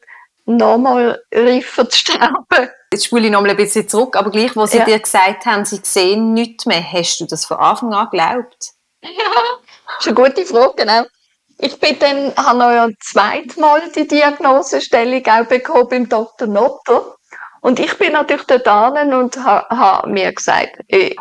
[0.57, 2.69] nochmal reifer zu sterben.
[2.91, 4.85] Jetzt spule ich nochmal ein bisschen zurück, aber gleich, wo sie ja.
[4.85, 8.71] dir gesagt haben, sie sehen nichts mehr, hast du das von Anfang an geglaubt?
[9.03, 9.09] Ja,
[9.85, 11.03] das ist eine gute Frage, genau.
[11.59, 16.47] Ich bin dann, habe noch ein zweites Mal die Diagnosestellung auch bekommen beim Dr.
[16.47, 17.15] Notter.
[17.61, 21.17] Und ich bin natürlich dort an und habe ha mir gesagt, ey,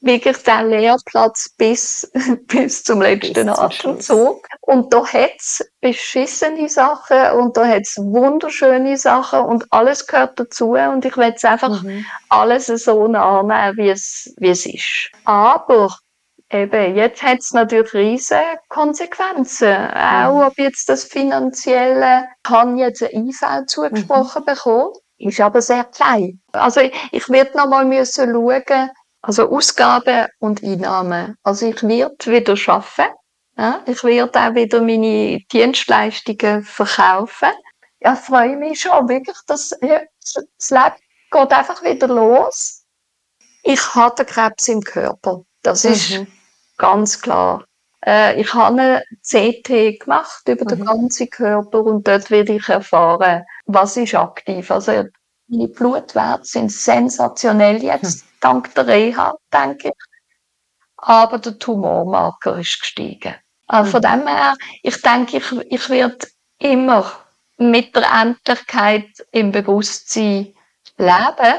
[0.00, 2.10] wirklich der Lehrplatz bis,
[2.46, 4.46] bis zum letzten bis Atemzug.
[4.60, 11.04] Und da hat's beschissene Sachen und da hat's wunderschöne Sachen und alles gehört dazu und
[11.04, 12.04] ich will es einfach mhm.
[12.28, 15.10] alles so annehmen, wie es, wie es ist.
[15.24, 15.96] Aber
[16.50, 19.72] eben, jetzt hat's natürlich riesige Konsequenzen.
[19.72, 19.94] Mhm.
[19.94, 24.46] Auch ob jetzt das Finanzielle, kann jetzt ein IV zugesprochen mhm.
[24.46, 26.40] bekommen, ist aber sehr klein.
[26.52, 28.90] Also ich, ich werde nochmal müssen schauen,
[29.22, 31.36] also Ausgaben und Einnahmen.
[31.42, 33.14] Also ich werde wieder arbeiten.
[33.56, 37.48] Ja, ich werde auch wieder meine Dienstleistungen verkaufen.
[38.00, 40.94] Ja, ich freue mich schon wirklich, dass ja, das Leben
[41.30, 42.84] geht einfach wieder los.
[43.64, 45.42] Ich habe Krebs im Körper.
[45.62, 45.90] Das mhm.
[45.90, 46.26] ist
[46.76, 47.64] ganz klar.
[48.06, 50.68] Äh, ich habe eine CT gemacht über mhm.
[50.68, 54.70] den ganzen Körper und dort werde ich erfahren, was ist aktiv.
[54.70, 55.04] Also
[55.48, 58.28] meine Blutwerte sind sensationell jetzt, hm.
[58.40, 59.94] dank der Reha, denke ich.
[60.96, 63.34] Aber der Tumormarker ist gestiegen.
[63.66, 64.20] Also von hm.
[64.20, 66.26] dem her, ich denke, ich, ich werde
[66.58, 67.10] immer
[67.56, 70.54] mit der Endlichkeit im Bewusstsein
[70.96, 71.54] leben.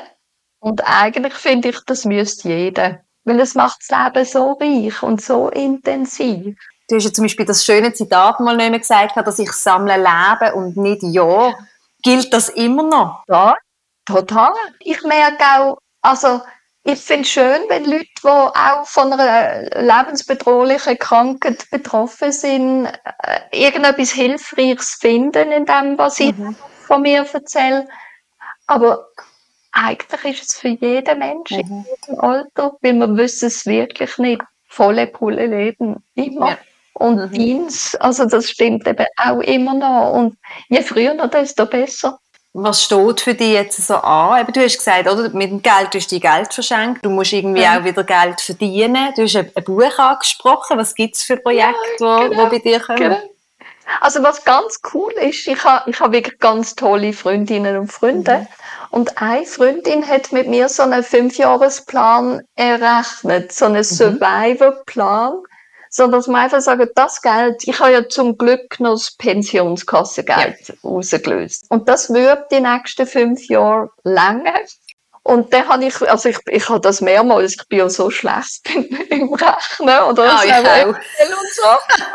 [0.60, 3.00] Und eigentlich finde ich, das müsste jeder.
[3.24, 6.58] Weil es macht das Leben so reich und so intensiv.
[6.88, 9.98] Du hast ja zum Beispiel das schöne Zitat mal nicht mehr gesagt, dass ich sammle
[9.98, 11.54] Leben und nicht Ja.
[12.02, 13.24] Gilt das immer noch?
[13.28, 13.56] Ja,
[14.10, 14.54] Total.
[14.80, 16.42] Ich merke auch, also
[16.84, 23.40] ich finde es schön, wenn Leute, die auch von einer lebensbedrohlichen Krankheit betroffen sind, äh,
[23.52, 26.56] irgendetwas Hilfreiches finden in dem, was ich mhm.
[26.88, 27.88] von mir erzähle.
[28.68, 29.08] Aber
[29.72, 31.86] eigentlich ist es für jeden Menschen mhm.
[31.86, 34.42] in jedem Alter, weil wir wissen es wirklich nicht.
[34.68, 36.52] Volle Pulle leben, immer.
[36.52, 36.58] Ja.
[36.94, 37.32] Und mhm.
[37.32, 40.14] Dienst, also das stimmt eben auch immer noch.
[40.14, 40.38] Und
[40.70, 42.20] je früher, desto besser.
[42.54, 44.42] Was steht für dich jetzt so an?
[44.42, 47.06] Eben, du hast gesagt, oder, mit dem Geld hast du Geld verschenkt.
[47.06, 47.80] Du musst irgendwie ja.
[47.80, 49.14] auch wieder Geld verdienen.
[49.16, 50.78] Du hast ein, Buch angesprochen.
[50.78, 52.98] Was gibt es für Projekte, ja, genau, wo bei dir kommen?
[52.98, 53.20] Genau.
[54.02, 58.40] Also was ganz cool ist, ich habe ich hab wirklich ganz tolle Freundinnen und Freunde.
[58.40, 58.48] Mhm.
[58.92, 63.84] Und eine Freundin hat mit mir so einen Fünfjahresplan errechnet, so einen mhm.
[63.84, 65.44] Survivor-Plan
[65.90, 70.68] sondern dass man einfach sagt, das Geld, ich habe ja zum Glück noch das Pensionskassengeld
[70.68, 70.76] ja.
[70.84, 71.66] rausgelöst.
[71.70, 74.54] Und das wird die nächsten fünf Jahre länger.
[75.24, 78.68] Und dann habe ich, also ich, ich habe das mehrmals, ich bin ja so schlecht
[79.10, 80.88] im Rechnen oder oh, ich auch.
[80.88, 80.98] und
[81.54, 81.68] so.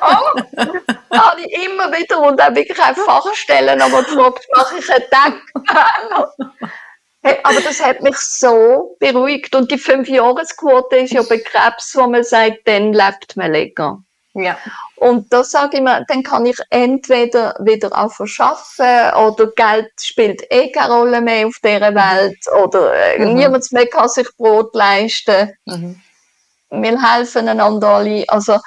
[0.03, 5.05] Oh, habe ich immer wieder und dann wirklich auch Fachstellen aber gefragt, mache ich einen
[5.11, 6.70] Deck.
[7.27, 9.55] Hey, aber das hat mich so beruhigt.
[9.55, 14.05] Und die Fünfjahresquote ist ja bei Krebs, wo man sagt, dann lebt man länger.
[14.35, 14.59] Ja.
[14.97, 20.43] Und da sage ich mir, dann kann ich entweder wieder auch verschaffen oder Geld spielt
[20.51, 21.95] eh keine Rolle mehr auf dieser.
[21.95, 23.35] Welt oder äh, mhm.
[23.35, 25.53] niemand mehr kann sich Brot leisten.
[25.64, 26.01] Mhm.
[26.70, 28.25] Wir helfen einander alle.
[28.29, 28.59] Also,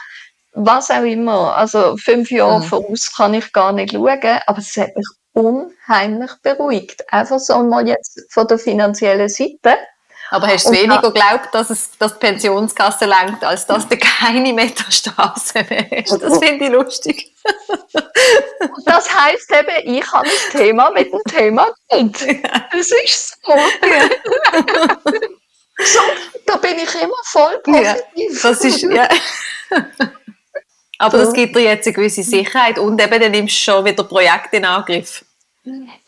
[0.53, 1.55] was auch immer.
[1.55, 2.64] Also, fünf Jahre mhm.
[2.64, 7.11] voraus kann ich gar nicht schauen, aber es hat mich unheimlich beruhigt.
[7.13, 9.77] Einfach so mal jetzt von der finanziellen Seite.
[10.29, 14.51] Aber hast du weniger geglaubt, dass es dass die Pensionskasse lenkt, als dass du keine
[14.51, 16.21] Metastase hast?
[16.21, 17.33] Das finde ich lustig.
[18.85, 22.43] das heisst eben, ich habe das Thema mit dem Thema Geld.
[22.73, 23.53] Das ist so.
[23.53, 24.09] Ja.
[25.85, 25.99] so.
[26.45, 28.43] Da bin ich immer voll positiv.
[28.43, 29.07] Ja, das ist, ja.
[30.99, 34.03] Aber das gibt dir jetzt eine gewisse Sicherheit und eben dann nimmst du schon wieder
[34.03, 35.23] Projekte in Angriff.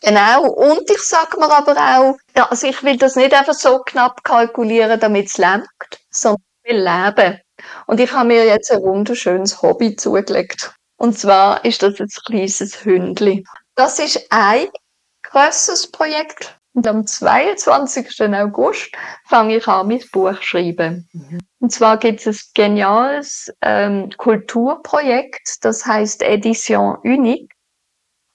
[0.02, 2.16] Genau, und ich sage mir aber auch,
[2.48, 6.82] also ich will das nicht einfach so knapp kalkulieren, damit es lenkt, sondern ich will
[6.82, 7.40] leben.
[7.86, 10.74] Und ich habe mir jetzt ein wunderschönes Hobby zugelegt.
[10.96, 13.44] Und zwar ist das ein kleines Hündli.
[13.74, 14.68] Das ist ein
[15.22, 18.22] grösseres Projekt Und am 22.
[18.32, 18.92] August
[19.28, 21.08] fange ich an, mein Buch zu schreiben.
[21.12, 21.40] Mhm.
[21.58, 27.50] Und zwar gibt es ein geniales ähm, Kulturprojekt, das heißt Edition Unique.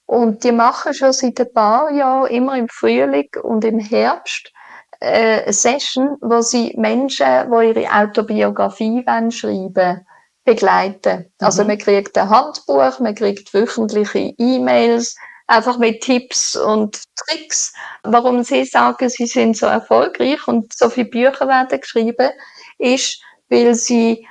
[0.06, 4.52] Und die machen schon seit ein paar Jahren immer im Frühling und im Herbst
[5.00, 10.06] äh, eine Session, wo sie Menschen, die ihre Autobiografie schreiben wollen,
[10.44, 11.32] begleiten.
[11.40, 11.68] Also mhm.
[11.68, 15.16] man kriegt ein Handbuch, man kriegt wöchentliche E-Mails,
[15.48, 21.08] einfach mit Tipps und Tricks, warum sie sagen, sie sind so erfolgreich und so viele
[21.08, 22.30] Bücher werden geschrieben,
[22.78, 24.26] ist, weil sie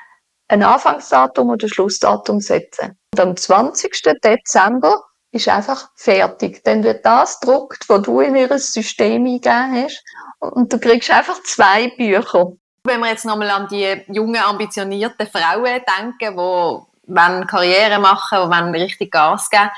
[0.48, 2.98] ein Anfangsdatum ein Schlussdatum setzen.
[3.14, 4.02] Und am 20.
[4.24, 5.04] Dezember
[5.36, 6.64] ist einfach fertig.
[6.64, 10.04] Dann wird das gedruckt, was du in ihr System eingegeben hast.
[10.40, 12.54] Und du kriegst einfach zwei Bücher.
[12.84, 18.50] Wenn wir jetzt nochmal an die jungen, ambitionierten Frauen denken, die wollen Karriere machen, die
[18.50, 19.70] wollen richtig Gas geben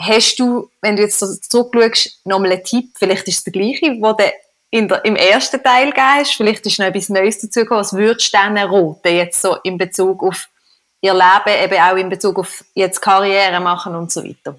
[0.00, 1.18] Hast du, wenn du jetzt
[1.50, 2.90] zurückschaust, nochmal einen Tipp?
[2.96, 4.16] Vielleicht ist es der gleiche, du
[4.70, 6.24] in der, im ersten Teil gegeben.
[6.24, 7.80] Vielleicht ist noch etwas Neues dazugekommen.
[7.80, 10.48] Was würdest du denen raten, jetzt so in Bezug auf
[11.02, 14.58] ihr Leben, eben auch in Bezug auf jetzt Karriere machen und so weiter?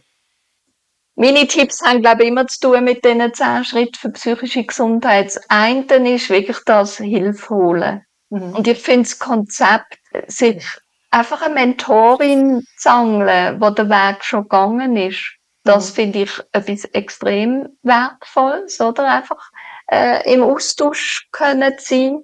[1.16, 5.28] Meine Tipps haben, glaube ich, immer zu tun mit diesen zehn Schritten für psychische Gesundheit.
[5.28, 8.06] Das eine ist wirklich das Hilfe holen.
[8.30, 8.56] Mhm.
[8.56, 10.66] Und ich finde das Konzept, sich
[11.12, 15.94] einfach eine Mentorin zu angeln, wo der Weg schon gegangen ist, das mhm.
[15.94, 19.08] finde ich etwas extrem Wertvolles, oder?
[19.08, 19.52] Einfach
[19.92, 22.24] äh, im Austausch können sein.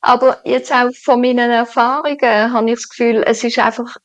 [0.00, 3.96] Aber jetzt auch von meinen Erfahrungen habe ich das Gefühl, es ist einfach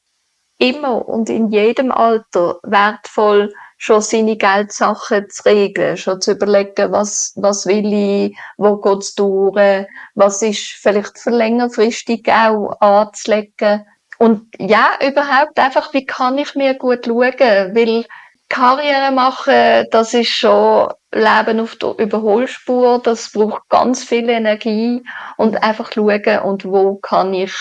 [0.58, 7.32] immer und in jedem Alter wertvoll, schon seine Geldsachen zu regeln, schon zu überlegen, was,
[7.38, 13.86] was will ich, wo geht's durch, was ist vielleicht für längerfristig auch anzulegen.
[14.18, 18.06] Und ja, überhaupt einfach, wie kann ich mir gut schauen, weil
[18.50, 25.04] Karriere machen, das ist schon Leben auf der Überholspur, das braucht ganz viel Energie
[25.38, 27.54] und einfach schauen, und wo kann ich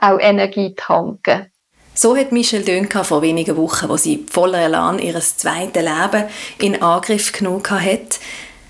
[0.00, 1.50] auch Energie tanken.
[1.96, 6.24] So hat Michelle Dönka vor wenigen Wochen, wo sie voller Elan ihr zweites Leben
[6.58, 8.18] in Angriff genommen hat.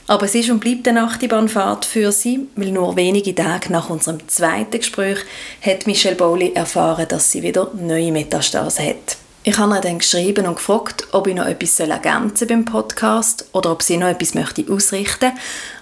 [0.06, 4.28] Aber es ist und bleibt eine Achterbahnfahrt für sie, weil nur wenige Tage nach unserem
[4.28, 5.20] zweiten Gespräch
[5.62, 9.16] hat Michelle Bowley erfahren, dass sie wieder neue Metastasen hat.
[9.42, 13.72] Ich habe ihr dann geschrieben und gefragt, ob ich noch etwas ergänzen beim Podcast oder
[13.72, 15.32] ob sie noch etwas möchte ausrichten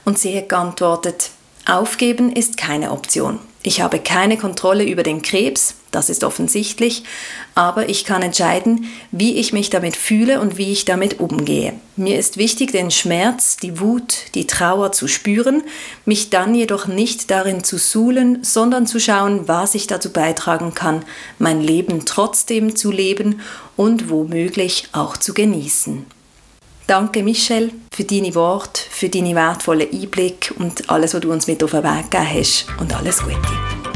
[0.05, 1.31] und sie hat geantwortet,
[1.67, 3.41] aufgeben ist keine Option.
[3.65, 7.05] Ich habe keine Kontrolle über den Krebs, das ist offensichtlich,
[7.55, 11.75] aber ich kann entscheiden, wie ich mich damit fühle und wie ich damit umgehe.
[11.95, 15.63] Mir ist wichtig, den Schmerz, die Wut, die Trauer zu spüren,
[16.05, 21.05] mich dann jedoch nicht darin zu suhlen, sondern zu schauen, was ich dazu beitragen kann,
[21.39, 23.41] mein Leben trotzdem zu leben
[23.77, 26.05] und womöglich auch zu genießen.
[26.93, 31.65] Danke, Michelle, für deine Worte, für deine wertvollen Einblick und alles, was du uns mit
[31.65, 32.67] auf den Weg gegeben hast.
[32.79, 33.92] Und alles Gute.